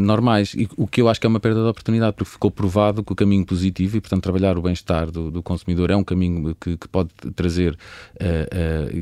normais. 0.01 0.55
E 0.55 0.67
o 0.75 0.88
que 0.88 1.00
eu 1.00 1.07
acho 1.07 1.19
que 1.19 1.27
é 1.27 1.29
uma 1.29 1.39
perda 1.39 1.62
de 1.62 1.67
oportunidade, 1.67 2.15
porque 2.15 2.31
ficou 2.31 2.50
provado 2.50 3.03
que 3.03 3.13
o 3.13 3.15
caminho 3.15 3.45
positivo 3.45 3.98
e, 3.98 4.01
portanto, 4.01 4.24
trabalhar 4.24 4.57
o 4.57 4.62
bem-estar 4.62 5.12
do, 5.12 5.29
do, 5.29 5.43
consumidor 5.43 5.91
é 5.91 5.95
um 5.95 6.03
caminho 6.03 6.55
que, 6.60 6.77
que 6.77 6.88
pode 6.88 7.12
trazer, 7.36 7.77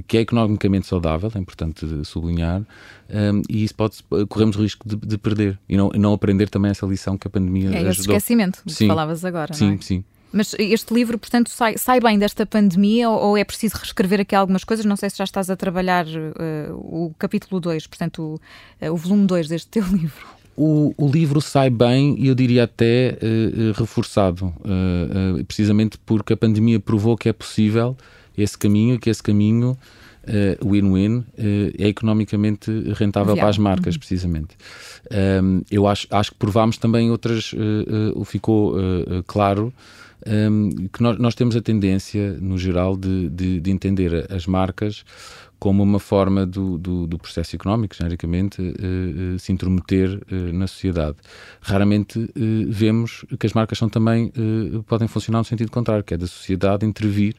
que 0.06 0.18
é 0.18 0.22
economicamente 0.22 0.86
saudável, 0.86 1.32
é 1.34 1.40
importante 1.40 1.88
sublinhar, 2.04 2.62
um, 3.10 3.42
e 3.50 3.64
isso 3.64 3.76
pode, 3.76 3.98
corremos 4.28 4.56
o 4.56 4.62
risco 4.62 4.88
de, 4.88 4.96
de 4.96 5.18
perder 5.18 5.60
e 5.68 5.76
não, 5.76 5.90
não, 5.90 6.14
aprender 6.14 6.50
também 6.50 6.72
essa 6.72 6.86
lição 6.86 7.18
que 7.18 7.28
a 7.28 7.30
pandemia 7.30 7.66
é 7.66 7.68
ajudou. 7.68 7.88
É 7.88 7.92
esse 7.92 8.02
esquecimento 8.02 8.64
que 8.66 8.88
falavas 8.88 9.26
agora, 9.26 9.54
sim, 9.54 9.68
não 9.68 9.74
é? 9.74 9.78
Sim, 9.82 10.04
mas 10.32 10.56
este 10.58 10.94
livro, 10.94 11.18
portanto, 11.18 11.50
sai, 11.50 11.78
sai 11.78 12.00
bem 12.00 12.18
desta 12.18 12.46
pandemia 12.46 13.10
ou, 13.10 13.30
ou, 13.30 13.38
é 13.38 13.44
preciso 13.44 13.76
reescrever 13.78 14.22
aqui 14.22 14.36
algumas 14.36 14.64
coisas? 14.64 14.86
Não 14.86 14.96
sei 14.96 15.10
se 15.10 15.18
já 15.18 15.24
estás 15.24 15.50
a 15.50 15.56
trabalhar 15.56 16.06
uh, 16.06 16.74
o 16.74 17.14
capítulo 17.20 17.60
2, 17.60 17.88
portanto, 17.88 18.40
o, 18.82 18.86
uh, 18.86 18.92
o 18.92 18.96
volume 18.96 19.26
2 19.28 19.48
deste 19.50 19.68
teu 19.68 19.84
livro. 19.92 20.26
O, 20.56 20.94
o, 20.98 21.08
livro 21.10 21.42
sai 21.42 21.70
bem 21.70 22.16
e 22.20 22.28
eu 22.28 22.36
diria 22.36 22.66
até 22.66 23.18
uh, 23.18 23.80
reforçado, 23.80 24.54
precisamente 25.48 25.98
porque 26.06 26.34
a 26.34 26.38
pandemia 26.38 26.80
provou 26.80 27.18
que 27.18 27.30
é 27.30 27.34
possível 27.34 27.98
esse 28.38 28.58
caminho, 28.58 29.00
que 29.00 29.10
esse 29.10 29.24
caminho 29.24 29.78
win-win 30.64 31.18
uh, 31.18 31.26
é 31.78 31.88
economicamente 31.88 32.72
rentável 32.94 33.34
Viável. 33.34 33.38
para 33.38 33.50
as 33.50 33.58
marcas, 33.58 33.96
uhum. 33.96 34.00
precisamente. 34.00 34.58
Um, 35.44 35.62
eu 35.72 35.88
acho, 35.88 36.08
acho 36.12 36.32
que 36.32 36.38
provámos 36.38 36.78
também 36.78 37.10
outras, 37.10 37.54
uh, 37.54 38.20
uh, 38.20 38.26
ficou 38.26 38.76
claro 39.26 39.74
um, 40.28 40.70
que 40.88 41.02
nós, 41.02 41.18
nós, 41.18 41.36
temos 41.36 41.56
a 41.56 41.62
tendência, 41.62 42.38
no 42.40 42.58
geral, 42.58 42.96
de, 42.96 43.30
de, 43.30 43.60
de 43.60 43.72
entender 43.72 44.28
as 44.32 44.46
marcas 44.46 45.04
como 45.60 45.84
uma 45.84 46.00
forma 46.00 46.44
do, 46.44 46.76
do, 46.78 47.06
do 47.06 47.20
processo 47.20 47.56
económico, 47.56 47.96
genericamente, 47.96 48.60
uh, 48.60 49.36
uh, 49.36 49.40
se 49.40 49.52
intrometer 49.52 50.20
uh, 50.32 50.36
na 50.52 50.66
sociedade. 50.66 51.18
Raramente 51.62 52.28
vemos 52.68 53.24
que 53.40 53.46
as 53.46 53.54
marcas 53.54 53.78
são 53.78 53.88
também 53.88 54.34
podem 54.88 55.08
funcionar 55.08 55.38
no 55.38 55.46
sentido 55.46 55.70
contrário, 55.70 56.04
que 56.04 56.16
é 56.16 56.18
da 56.18 56.26
sociedade 56.26 56.84
intervir 56.84 57.36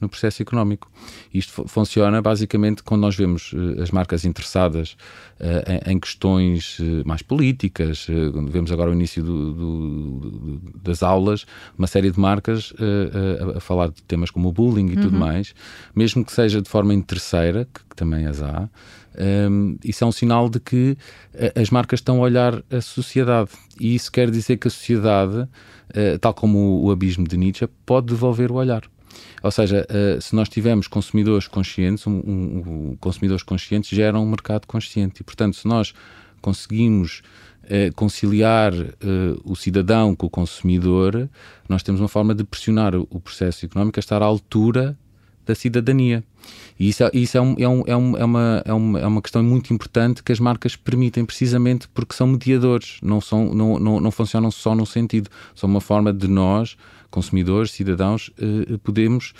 no 0.00 0.08
processo 0.08 0.42
económico. 0.42 0.90
Isto 1.32 1.64
funciona 1.68 2.22
basicamente 2.22 2.82
quando 2.82 3.02
nós 3.02 3.14
vemos 3.14 3.52
uh, 3.52 3.82
as 3.82 3.90
marcas 3.90 4.24
interessadas 4.24 4.96
uh, 5.38 5.86
em, 5.86 5.92
em, 5.92 6.00
questões 6.00 6.78
uh, 6.78 7.02
mais 7.04 7.22
políticas. 7.22 8.06
vemos 8.48 8.72
agora 8.72 8.90
o 8.90 8.94
início 8.94 9.22
do, 9.22 9.52
do, 9.52 10.18
do, 10.20 10.72
das 10.82 11.02
aulas, 11.02 11.44
uma 11.76 11.86
série 11.86 12.10
de 12.10 12.18
marcas 12.18 12.72
a, 12.78 13.58
a, 13.58 13.60
falar 13.60 13.88
de 13.88 14.02
temas 14.02 14.30
como 14.30 14.48
o 14.48 14.52
bullying 14.52 14.88
e 14.88 14.96
uhum. 14.96 15.02
tudo 15.02 15.18
mais, 15.18 15.54
mesmo 15.94 16.24
que 16.24 16.32
seja 16.32 16.62
de 16.62 16.68
forma 16.68 16.94
interesseira, 16.94 17.66
que, 17.72 17.80
que 17.90 17.96
também 17.96 18.26
as 18.26 18.42
há. 18.42 18.68
Um, 19.18 19.22
ehm, 19.22 19.76
isso 19.84 20.04
é 20.04 20.06
um 20.06 20.12
sinal 20.12 20.48
de 20.48 20.60
que 20.60 20.96
as 21.54 21.68
marcas 21.70 21.98
estão 21.98 22.18
a 22.18 22.20
olhar 22.20 22.62
a 22.70 22.80
sociedade 22.80 23.50
e 23.78 23.94
isso 23.94 24.10
quer 24.10 24.30
dizer 24.30 24.56
que 24.56 24.68
a 24.68 24.70
sociedade, 24.70 25.48
tal 26.20 26.32
como 26.32 26.58
o, 26.58 26.84
o 26.86 26.90
abismo 26.90 27.26
de 27.26 27.36
Nietzsche, 27.36 27.68
pode 27.84 28.06
devolver 28.06 28.50
o 28.52 28.54
olhar. 28.54 28.82
Ou 29.42 29.50
seja, 29.50 29.86
uh, 29.88 30.20
se 30.20 30.34
nós 30.34 30.48
tivermos 30.48 30.86
consumidores 30.86 31.48
conscientes, 31.48 32.06
um, 32.06 32.12
um, 32.12 32.62
um, 32.90 32.96
consumidores 33.00 33.42
conscientes 33.42 33.90
geram 33.90 34.22
um 34.22 34.28
mercado 34.28 34.66
consciente. 34.66 35.22
E, 35.22 35.24
portanto, 35.24 35.56
se 35.56 35.66
nós 35.66 35.94
conseguimos 36.40 37.22
uh, 37.64 37.94
conciliar 37.94 38.72
uh, 38.72 39.40
o 39.44 39.56
cidadão 39.56 40.14
com 40.14 40.26
o 40.26 40.30
consumidor, 40.30 41.28
nós 41.68 41.82
temos 41.82 42.00
uma 42.00 42.08
forma 42.08 42.34
de 42.34 42.44
pressionar 42.44 42.94
o, 42.94 43.06
o 43.10 43.20
processo 43.20 43.64
económico 43.64 43.98
a 43.98 44.00
estar 44.00 44.22
à 44.22 44.26
altura 44.26 44.96
da 45.46 45.54
cidadania. 45.54 46.22
E 46.78 46.88
isso, 46.88 47.04
é, 47.04 47.10
isso 47.12 47.36
é, 47.36 47.40
é, 47.40 47.42
um, 47.42 47.84
é, 47.86 47.96
um, 47.96 48.16
é, 48.16 48.24
uma, 48.24 48.62
é, 48.64 48.72
uma, 48.72 49.00
é 49.00 49.06
uma 49.06 49.22
questão 49.22 49.42
muito 49.42 49.72
importante 49.72 50.22
que 50.22 50.32
as 50.32 50.40
marcas 50.40 50.76
permitem, 50.76 51.24
precisamente 51.24 51.88
porque 51.88 52.14
são 52.14 52.26
mediadores, 52.26 52.98
não, 53.02 53.20
são, 53.20 53.52
não, 53.54 53.78
não, 53.78 54.00
não 54.00 54.10
funcionam 54.10 54.50
só 54.50 54.74
num 54.74 54.86
sentido, 54.86 55.28
são 55.54 55.68
uma 55.68 55.80
forma 55.80 56.12
de 56.12 56.26
nós 56.26 56.76
consumidores, 57.10 57.72
cidadãos, 57.72 58.30
eh, 58.38 58.78
podemos 58.82 59.34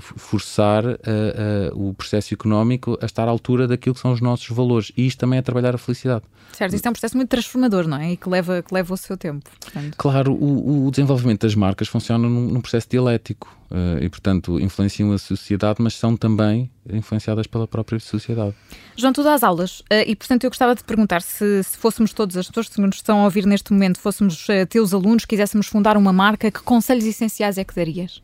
forçar 0.00 0.84
eh, 0.86 1.70
o 1.74 1.92
processo 1.92 2.32
económico 2.32 2.98
a 3.00 3.06
estar 3.06 3.28
à 3.28 3.30
altura 3.30 3.68
daquilo 3.68 3.94
que 3.94 4.00
são 4.00 4.12
os 4.12 4.20
nossos 4.20 4.48
valores. 4.48 4.90
E 4.96 5.06
isto 5.06 5.18
também 5.18 5.38
é 5.38 5.42
trabalhar 5.42 5.74
a 5.74 5.78
felicidade. 5.78 6.24
Certo, 6.52 6.74
isto 6.74 6.86
é 6.86 6.88
um 6.88 6.92
processo 6.92 7.16
muito 7.16 7.28
transformador, 7.28 7.86
não 7.86 7.98
é? 7.98 8.12
E 8.12 8.16
que 8.16 8.28
leva, 8.28 8.62
que 8.62 8.74
leva 8.74 8.94
o 8.94 8.96
seu 8.96 9.16
tempo. 9.16 9.48
Portanto. 9.60 9.94
Claro, 9.96 10.32
o, 10.32 10.86
o, 10.86 10.90
desenvolvimento 10.90 11.42
das 11.42 11.54
marcas 11.54 11.88
funciona 11.88 12.28
num, 12.28 12.48
num 12.48 12.60
processo 12.60 12.88
dialético 12.88 13.56
e, 14.00 14.08
portanto, 14.08 14.58
influenciam 14.58 15.12
a 15.12 15.18
sociedade, 15.18 15.80
mas 15.80 15.94
são 15.94 16.16
também 16.16 16.68
influenciadas 16.92 17.46
pela 17.46 17.68
própria 17.68 18.00
sociedade. 18.00 18.52
João, 18.96 19.12
tu 19.12 19.22
dás 19.22 19.44
aulas 19.44 19.84
e, 20.08 20.16
portanto, 20.16 20.42
eu 20.42 20.50
gostava 20.50 20.74
de 20.74 20.82
perguntar 20.82 21.22
se, 21.22 21.62
se 21.62 21.78
fôssemos 21.78 22.12
todas 22.12 22.36
as 22.36 22.48
pessoas 22.48 22.68
que 22.68 22.80
nos 22.80 22.96
estão 22.96 23.20
a 23.20 23.24
ouvir 23.24 23.46
neste 23.46 23.72
momento, 23.72 24.00
fôssemos 24.00 24.44
teus 24.68 24.92
alunos, 24.92 25.24
quiséssemos 25.24 25.68
fundar 25.68 25.96
uma 25.96 26.12
marca, 26.12 26.50
que 26.50 26.60
conselhos 26.62 27.04
essenciais 27.04 27.58
é 27.58 27.64
que 27.64 27.74
darias? 27.74 28.20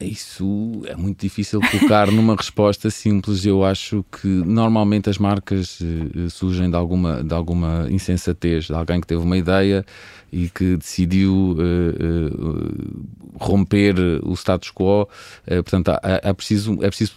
Isso 0.00 0.82
é 0.86 0.94
muito 0.94 1.20
difícil 1.20 1.60
colocar 1.60 2.06
numa 2.12 2.36
resposta 2.36 2.88
simples. 2.88 3.44
Eu 3.44 3.64
acho 3.64 4.04
que 4.12 4.28
normalmente 4.28 5.10
as 5.10 5.18
marcas 5.18 5.80
uh, 5.80 6.30
surgem 6.30 6.70
de 6.70 6.76
alguma, 6.76 7.22
de 7.24 7.34
alguma 7.34 7.86
insensatez, 7.90 8.66
de 8.66 8.74
alguém 8.74 9.00
que 9.00 9.06
teve 9.06 9.22
uma 9.22 9.36
ideia 9.36 9.84
e 10.32 10.48
que 10.48 10.76
decidiu 10.76 11.34
uh, 11.34 11.56
uh, 11.58 13.06
romper 13.48 13.94
o 14.22 14.34
status 14.34 14.70
quo. 14.70 15.08
portanto, 15.46 15.92
é, 16.02 16.32
preciso, 16.32 16.78
é 16.82 16.88
preciso 16.88 17.14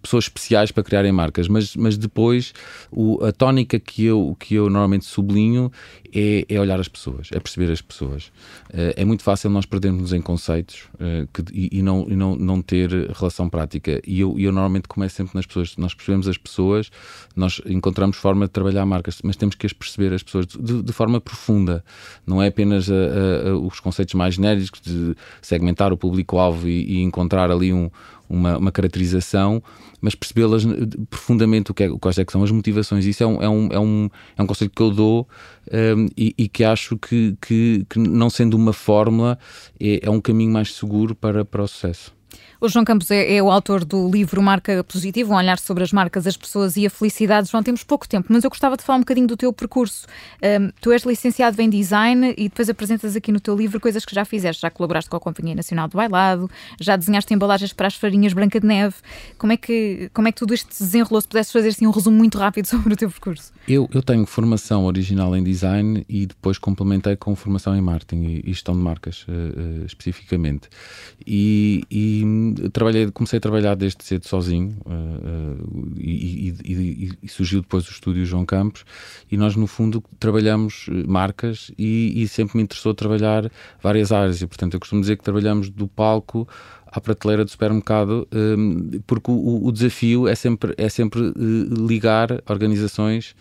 pessoas 0.00 0.24
especiais 0.24 0.70
para 0.70 0.82
criarem 0.82 1.12
marcas, 1.12 1.48
mas, 1.48 1.76
mas 1.76 1.96
depois 1.96 2.52
o, 2.90 3.24
a 3.24 3.32
tónica 3.32 3.78
que 3.78 4.04
eu, 4.04 4.36
que 4.38 4.54
eu 4.54 4.64
normalmente 4.70 5.04
sublinho 5.04 5.70
é, 6.14 6.44
é 6.48 6.60
olhar 6.60 6.78
as 6.78 6.88
pessoas, 6.88 7.28
é 7.32 7.40
perceber 7.40 7.72
as 7.72 7.80
pessoas. 7.80 8.26
Uh, 8.68 8.92
é 8.96 9.04
muito 9.04 9.22
fácil 9.22 9.50
nós 9.50 9.66
perdermos 9.66 10.12
em 10.12 10.20
conceitos 10.20 10.84
que, 11.32 11.42
e, 11.52 11.78
e, 11.78 11.82
não, 11.82 12.06
e 12.08 12.14
não, 12.14 12.36
não 12.36 12.62
ter 12.62 12.90
relação 13.10 13.48
prática. 13.48 14.00
E 14.06 14.20
eu, 14.20 14.38
eu 14.38 14.52
normalmente 14.52 14.88
começo 14.88 15.16
sempre 15.16 15.34
nas 15.34 15.46
pessoas. 15.46 15.76
Nós 15.76 15.94
percebemos 15.94 16.28
as 16.28 16.36
pessoas, 16.36 16.90
nós 17.34 17.60
encontramos 17.66 18.16
forma 18.16 18.46
de 18.46 18.52
trabalhar 18.52 18.84
marcas, 18.86 19.18
mas 19.24 19.36
temos 19.36 19.54
que 19.54 19.66
as 19.66 19.72
perceber 19.72 20.14
as 20.14 20.22
pessoas 20.22 20.46
de, 20.46 20.82
de 20.82 20.92
forma 20.92 21.20
profunda. 21.20 21.84
Não 22.26 22.42
é 22.42 22.48
apenas 22.48 22.90
a, 22.90 22.94
a, 23.50 23.56
os 23.56 23.80
conceitos 23.80 24.14
mais 24.14 24.34
genéricos 24.34 24.80
de 24.80 25.14
segmentar 25.72 25.92
o 25.92 25.96
público-alvo 25.96 26.68
e, 26.68 26.98
e 26.98 27.02
encontrar 27.02 27.50
ali 27.50 27.72
um, 27.72 27.90
uma, 28.28 28.58
uma 28.58 28.72
caracterização, 28.72 29.62
mas 30.00 30.14
percebê-las 30.14 30.64
profundamente 31.08 31.70
o 31.70 31.74
que 31.74 31.84
é, 31.84 31.88
quais 31.98 32.18
é 32.18 32.24
que 32.24 32.32
são 32.32 32.42
as 32.42 32.50
motivações. 32.50 33.04
Isso 33.04 33.22
é 33.22 33.26
um, 33.26 33.42
é 33.42 33.48
um, 33.48 33.68
é 33.72 33.80
um, 33.80 34.10
é 34.36 34.42
um 34.42 34.46
conceito 34.46 34.72
que 34.74 34.82
eu 34.82 34.90
dou 34.90 35.28
um, 35.72 36.06
e, 36.16 36.34
e, 36.36 36.48
que 36.48 36.64
acho 36.64 36.96
que, 36.98 37.36
que, 37.40 37.86
que, 37.88 37.98
não 37.98 38.28
sendo 38.30 38.54
uma 38.54 38.72
fórmula, 38.72 39.38
é, 39.80 40.00
é 40.02 40.10
um 40.10 40.20
caminho 40.20 40.52
mais 40.52 40.74
seguro 40.74 41.14
para, 41.14 41.44
para 41.44 41.62
o 41.62 41.68
sucesso. 41.68 42.12
O 42.62 42.68
João 42.68 42.84
Campos 42.84 43.10
é, 43.10 43.34
é, 43.34 43.42
o 43.42 43.50
autor 43.50 43.84
do 43.84 44.08
livro 44.08 44.40
Marca 44.40 44.84
Positiva, 44.84 45.32
um 45.32 45.36
olhar 45.36 45.58
sobre 45.58 45.82
as 45.82 45.92
marcas, 45.92 46.28
as 46.28 46.36
pessoas 46.36 46.76
e 46.76 46.86
a 46.86 46.90
felicidade. 46.90 47.50
João, 47.50 47.60
temos 47.60 47.82
pouco 47.82 48.08
tempo, 48.08 48.28
mas 48.30 48.44
eu 48.44 48.50
gostava 48.50 48.76
de 48.76 48.84
falar 48.84 48.98
um 48.98 49.00
bocadinho 49.00 49.26
do 49.26 49.36
teu 49.36 49.52
percurso. 49.52 50.06
Um, 50.40 50.70
tu 50.80 50.92
és 50.92 51.02
licenciado 51.02 51.60
em 51.60 51.68
design 51.68 52.32
e 52.38 52.48
depois 52.48 52.70
apresentas 52.70 53.16
aqui 53.16 53.32
no 53.32 53.40
teu 53.40 53.56
livro 53.56 53.80
coisas 53.80 54.04
que 54.04 54.14
já 54.14 54.24
fizeste. 54.24 54.62
Já 54.62 54.70
colaboraste 54.70 55.10
com 55.10 55.16
a 55.16 55.20
Companhia 55.20 55.56
Nacional 55.56 55.88
do 55.88 55.96
Bailado, 55.96 56.48
já 56.80 56.94
desenhaste 56.94 57.34
embalagens 57.34 57.72
para 57.72 57.88
as 57.88 57.96
farinhas 57.96 58.32
Branca 58.32 58.60
de 58.60 58.66
Neve. 58.68 58.94
Como 59.36 59.52
é 59.52 59.56
que, 59.56 60.08
como 60.14 60.28
é 60.28 60.30
que 60.30 60.38
tudo 60.38 60.54
isto 60.54 60.68
desenrolou? 60.68 61.20
Se 61.20 61.26
pudesses 61.26 61.50
fazer 61.50 61.70
assim, 61.70 61.88
um 61.88 61.90
resumo 61.90 62.16
muito 62.16 62.38
rápido 62.38 62.66
sobre 62.70 62.94
o 62.94 62.96
teu 62.96 63.10
percurso. 63.10 63.50
Eu, 63.66 63.90
eu 63.92 64.04
tenho 64.04 64.24
formação 64.24 64.84
original 64.84 65.34
em 65.36 65.42
design 65.42 66.06
e 66.08 66.26
depois 66.26 66.58
complementei 66.58 67.16
com 67.16 67.34
formação 67.34 67.76
em 67.76 67.80
marketing 67.80 68.40
e 68.44 68.52
gestão 68.52 68.76
de 68.76 68.82
marcas, 68.82 69.26
uh, 69.26 69.32
uh, 69.32 69.84
especificamente. 69.84 70.68
E, 71.26 71.82
e 71.90 72.51
trabalhei, 72.72 73.10
comecei 73.10 73.38
a 73.38 73.40
trabalhar 73.40 73.74
desde 73.74 74.04
cedo 74.04 74.26
sozinho 74.26 74.76
uh, 74.86 75.94
e, 75.98 76.48
e, 76.48 76.72
e, 76.72 77.12
e, 77.22 77.28
surgiu 77.28 77.60
depois 77.60 77.86
o 77.88 77.90
estúdio 77.90 78.24
João 78.24 78.44
Campos 78.44 78.84
e 79.30 79.36
nós 79.36 79.56
no 79.56 79.66
fundo 79.66 80.02
trabalhamos 80.18 80.86
eh, 80.88 81.04
marcas 81.06 81.70
e, 81.78 82.26
sempre 82.28 82.56
me 82.56 82.62
interessou 82.62 82.94
trabalhar 82.94 83.50
várias 83.82 84.12
áreas 84.12 84.40
e 84.40 84.46
portanto 84.46 84.74
eu 84.74 84.80
costumo 84.80 85.00
dizer 85.00 85.16
que 85.16 85.24
trabalhamos 85.24 85.68
do 85.68 85.86
palco 85.86 86.48
à 86.92 87.00
prateleira 87.00 87.44
do 87.44 87.50
supermercado, 87.50 88.28
porque 89.06 89.30
o, 89.30 89.72
desafio 89.72 90.28
é 90.28 90.34
sempre, 90.34 90.74
é 90.76 90.90
sempre 90.90 91.32
ligar 91.88 92.42
organizações 92.46 93.34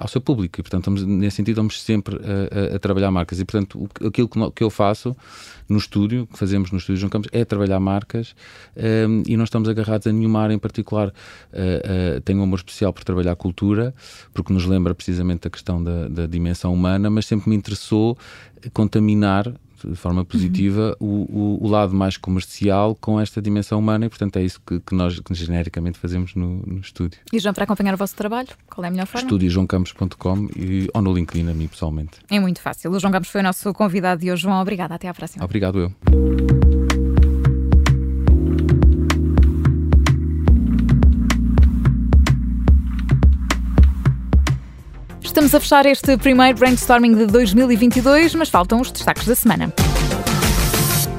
ao 0.00 0.08
seu 0.08 0.20
público 0.20 0.60
e, 0.60 0.62
portanto, 0.62 0.82
estamos, 0.82 1.04
nesse 1.04 1.36
sentido, 1.36 1.54
estamos 1.54 1.80
sempre 1.80 2.16
a, 2.16 2.72
a, 2.72 2.76
a 2.76 2.78
trabalhar 2.80 3.10
marcas. 3.12 3.38
E, 3.38 3.44
portanto, 3.44 3.88
aquilo 4.04 4.28
que, 4.52 4.62
eu 4.62 4.68
faço 4.68 5.16
no 5.68 5.78
estúdio, 5.78 6.26
que 6.26 6.36
fazemos 6.36 6.72
no 6.72 6.78
estúdio 6.78 7.00
João 7.00 7.10
Campos, 7.10 7.30
é 7.32 7.44
trabalhar 7.44 7.78
marcas 7.78 8.34
um, 8.76 9.22
e 9.24 9.36
não 9.36 9.44
estamos 9.44 9.68
agarrados 9.68 10.08
a 10.08 10.12
nenhuma 10.12 10.40
área 10.40 10.52
em 10.52 10.58
particular. 10.58 11.12
Tenho 12.24 12.40
um 12.40 12.42
amor 12.42 12.56
especial 12.56 12.92
por 12.92 13.04
trabalhar 13.04 13.36
cultura, 13.36 13.94
porque 14.34 14.52
nos 14.52 14.66
lembra 14.66 14.94
precisamente 14.94 15.42
da 15.42 15.50
questão 15.50 15.82
da, 15.82 16.08
da 16.08 16.26
dimensão 16.26 16.74
humana, 16.74 17.08
mas 17.08 17.24
sempre 17.24 17.48
me 17.48 17.56
interessou 17.56 18.18
contaminar 18.72 19.54
de 19.88 19.96
forma 19.96 20.24
positiva 20.24 20.96
uhum. 21.00 21.26
o, 21.30 21.58
o, 21.62 21.66
o, 21.66 21.68
lado 21.68 21.94
mais 21.94 22.16
comercial 22.16 22.94
com 22.94 23.20
esta 23.20 23.40
dimensão 23.40 23.78
humana 23.78 24.06
e, 24.06 24.08
portanto, 24.08 24.36
é 24.36 24.42
isso 24.42 24.60
que, 24.66 24.80
que 24.80 24.94
nós 24.94 25.18
que 25.20 25.34
genericamente 25.34 25.98
fazemos 25.98 26.34
no, 26.34 26.62
no, 26.66 26.80
estúdio. 26.80 27.20
E, 27.32 27.38
João, 27.38 27.54
para 27.54 27.64
acompanhar 27.64 27.94
o 27.94 27.96
vosso 27.96 28.16
trabalho, 28.16 28.48
qual 28.68 28.84
é 28.84 28.88
a 28.88 28.90
melhor 28.90 29.06
forma? 29.06 29.26
estudiojoãocampos.com 29.26 30.48
ou 30.94 31.02
no 31.02 31.12
LinkedIn 31.12 31.48
a 31.50 31.54
mim, 31.54 31.68
pessoalmente. 31.68 32.18
É 32.30 32.38
muito 32.38 32.60
fácil. 32.60 32.90
O 32.90 32.98
João 32.98 33.12
Campos 33.12 33.30
foi 33.30 33.40
o 33.40 33.44
nosso 33.44 33.72
convidado 33.72 34.20
de 34.20 34.30
hoje. 34.30 34.42
João, 34.42 34.60
obrigada. 34.60 34.94
Até 34.94 35.08
à 35.08 35.14
próxima. 35.14 35.44
Obrigado, 35.44 35.78
eu. 35.78 36.59
Estamos 45.30 45.54
a 45.54 45.60
fechar 45.60 45.86
este 45.86 46.16
primeiro 46.16 46.58
brainstorming 46.58 47.14
de 47.14 47.24
2022, 47.24 48.34
mas 48.34 48.48
faltam 48.48 48.80
os 48.80 48.90
destaques 48.90 49.28
da 49.28 49.36
semana. 49.36 49.72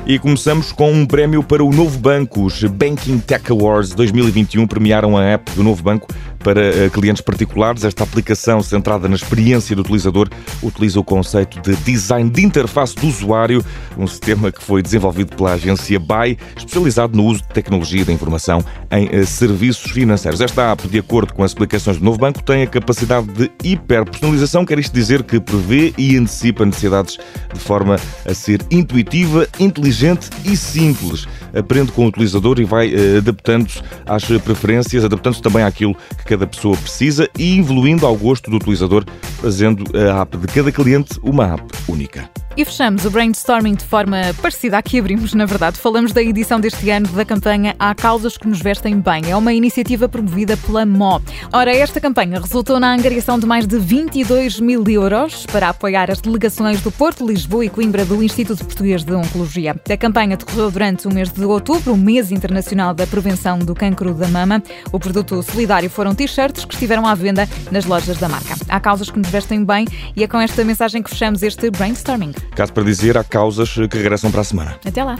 E 0.05 0.19
começamos 0.19 0.73
com 0.73 0.91
um 0.91 1.05
prémio 1.05 1.41
para 1.41 1.63
o 1.63 1.71
Novo 1.71 1.97
Banco. 1.97 2.43
Os 2.43 2.61
Banking 2.61 3.19
Tech 3.19 3.49
Awards 3.49 3.93
2021 3.95 4.67
premiaram 4.67 5.17
a 5.17 5.23
app 5.23 5.49
do 5.51 5.63
Novo 5.63 5.81
Banco 5.81 6.09
para 6.43 6.61
eh, 6.61 6.89
clientes 6.89 7.21
particulares. 7.21 7.83
Esta 7.83 8.03
aplicação, 8.03 8.61
centrada 8.61 9.07
na 9.07 9.15
experiência 9.15 9.75
do 9.75 9.81
utilizador, 9.81 10.29
utiliza 10.61 10.99
o 10.99 11.03
conceito 11.03 11.59
de 11.61 11.75
design 11.77 12.29
de 12.29 12.43
interface 12.43 12.95
do 12.95 13.07
usuário, 13.07 13.63
um 13.97 14.07
sistema 14.07 14.51
que 14.51 14.61
foi 14.61 14.81
desenvolvido 14.81 15.35
pela 15.35 15.53
agência 15.53 15.99
BAI, 15.99 16.37
especializado 16.55 17.15
no 17.15 17.25
uso 17.25 17.41
de 17.41 17.49
tecnologia 17.49 18.03
da 18.05 18.11
informação 18.11 18.63
em 18.91 19.09
eh, 19.11 19.25
serviços 19.25 19.91
financeiros. 19.91 20.41
Esta 20.41 20.71
app, 20.71 20.87
de 20.87 20.99
acordo 20.99 21.33
com 21.33 21.43
as 21.43 21.51
explicações 21.51 21.97
do 21.97 22.03
Novo 22.03 22.17
Banco, 22.17 22.41
tem 22.43 22.63
a 22.63 22.67
capacidade 22.67 23.27
de 23.27 23.51
hiperpersonalização, 23.63 24.65
quer 24.65 24.79
isto 24.79 24.93
dizer 24.93 25.23
que 25.23 25.39
prevê 25.39 25.93
e 25.97 26.17
antecipa 26.17 26.65
necessidades 26.65 27.17
de 27.53 27.59
forma 27.59 27.97
a 28.25 28.33
ser 28.33 28.61
intuitiva, 28.71 29.47
inteligente 29.59 30.29
e 30.45 30.55
simples. 30.57 31.27
Aprende 31.53 31.91
com 31.91 32.05
o 32.05 32.07
utilizador 32.07 32.59
e 32.59 32.63
vai 32.63 32.93
eh, 32.93 33.17
adaptando-se 33.17 33.81
às 34.05 34.23
preferências, 34.25 35.03
adaptando-se 35.03 35.41
também 35.41 35.63
àquilo 35.63 35.95
que 36.17 36.25
cada 36.25 36.47
pessoa 36.47 36.77
precisa 36.77 37.29
e 37.37 37.59
evoluindo 37.59 38.05
ao 38.05 38.15
gosto 38.15 38.49
do 38.49 38.57
utilizador, 38.57 39.03
fazendo 39.41 39.83
a 39.97 40.21
app 40.21 40.37
de 40.37 40.47
cada 40.47 40.71
cliente 40.71 41.19
uma 41.23 41.53
app 41.53 41.63
única. 41.87 42.29
E 42.57 42.65
fechamos 42.65 43.05
o 43.05 43.09
brainstorming 43.09 43.75
de 43.75 43.85
forma 43.85 44.17
parecida 44.41 44.77
à 44.77 44.81
que 44.81 44.99
abrimos, 44.99 45.33
na 45.33 45.45
verdade. 45.45 45.77
Falamos 45.77 46.11
da 46.11 46.21
edição 46.21 46.59
deste 46.59 46.89
ano 46.89 47.07
da 47.07 47.23
campanha 47.23 47.73
Há 47.79 47.95
Causas 47.95 48.37
que 48.37 48.45
nos 48.45 48.59
Vestem 48.59 48.99
Bem. 48.99 49.31
É 49.31 49.35
uma 49.37 49.53
iniciativa 49.53 50.09
promovida 50.09 50.57
pela 50.57 50.85
MO. 50.85 51.21
Ora, 51.53 51.73
esta 51.73 52.01
campanha 52.01 52.41
resultou 52.41 52.77
na 52.77 52.93
angariação 52.93 53.39
de 53.39 53.45
mais 53.45 53.65
de 53.65 53.79
22 53.79 54.59
mil 54.59 54.83
euros 54.89 55.45
para 55.45 55.69
apoiar 55.69 56.11
as 56.11 56.19
delegações 56.19 56.81
do 56.81 56.91
Porto, 56.91 57.25
Lisboa 57.25 57.63
e 57.63 57.69
Coimbra 57.69 58.03
do 58.03 58.21
Instituto 58.21 58.65
Português 58.65 59.05
de 59.05 59.13
Oncologia. 59.13 59.73
A 59.89 59.97
campanha 59.97 60.35
decorreu 60.35 60.69
durante 60.69 61.07
o 61.07 61.13
mês 61.13 61.31
de 61.31 61.45
outubro, 61.45 61.93
o 61.93 61.97
mês 61.97 62.33
internacional 62.33 62.93
da 62.93 63.07
prevenção 63.07 63.59
do 63.59 63.73
cancro 63.73 64.13
da 64.13 64.27
mama. 64.27 64.61
O 64.91 64.99
produto 64.99 65.41
solidário 65.41 65.89
foram 65.89 66.13
t-shirts 66.13 66.65
que 66.65 66.73
estiveram 66.73 67.07
à 67.07 67.15
venda 67.15 67.47
nas 67.71 67.85
lojas 67.85 68.17
da 68.17 68.27
marca. 68.27 68.55
Há 68.67 68.79
causas 68.81 69.09
que 69.09 69.17
nos 69.17 69.29
vestem 69.29 69.63
bem 69.63 69.87
e 70.17 70.23
é 70.23 70.27
com 70.27 70.39
esta 70.39 70.65
mensagem 70.65 71.01
que 71.01 71.09
fechamos 71.09 71.43
este 71.43 71.69
brainstorming. 71.71 72.40
Caso 72.55 72.73
para 72.73 72.83
dizer, 72.83 73.17
há 73.17 73.23
causas 73.23 73.73
que 73.73 73.97
regressam 73.97 74.31
para 74.31 74.41
a 74.41 74.45
semana. 74.45 74.79
Até 74.85 75.03
lá. 75.03 75.17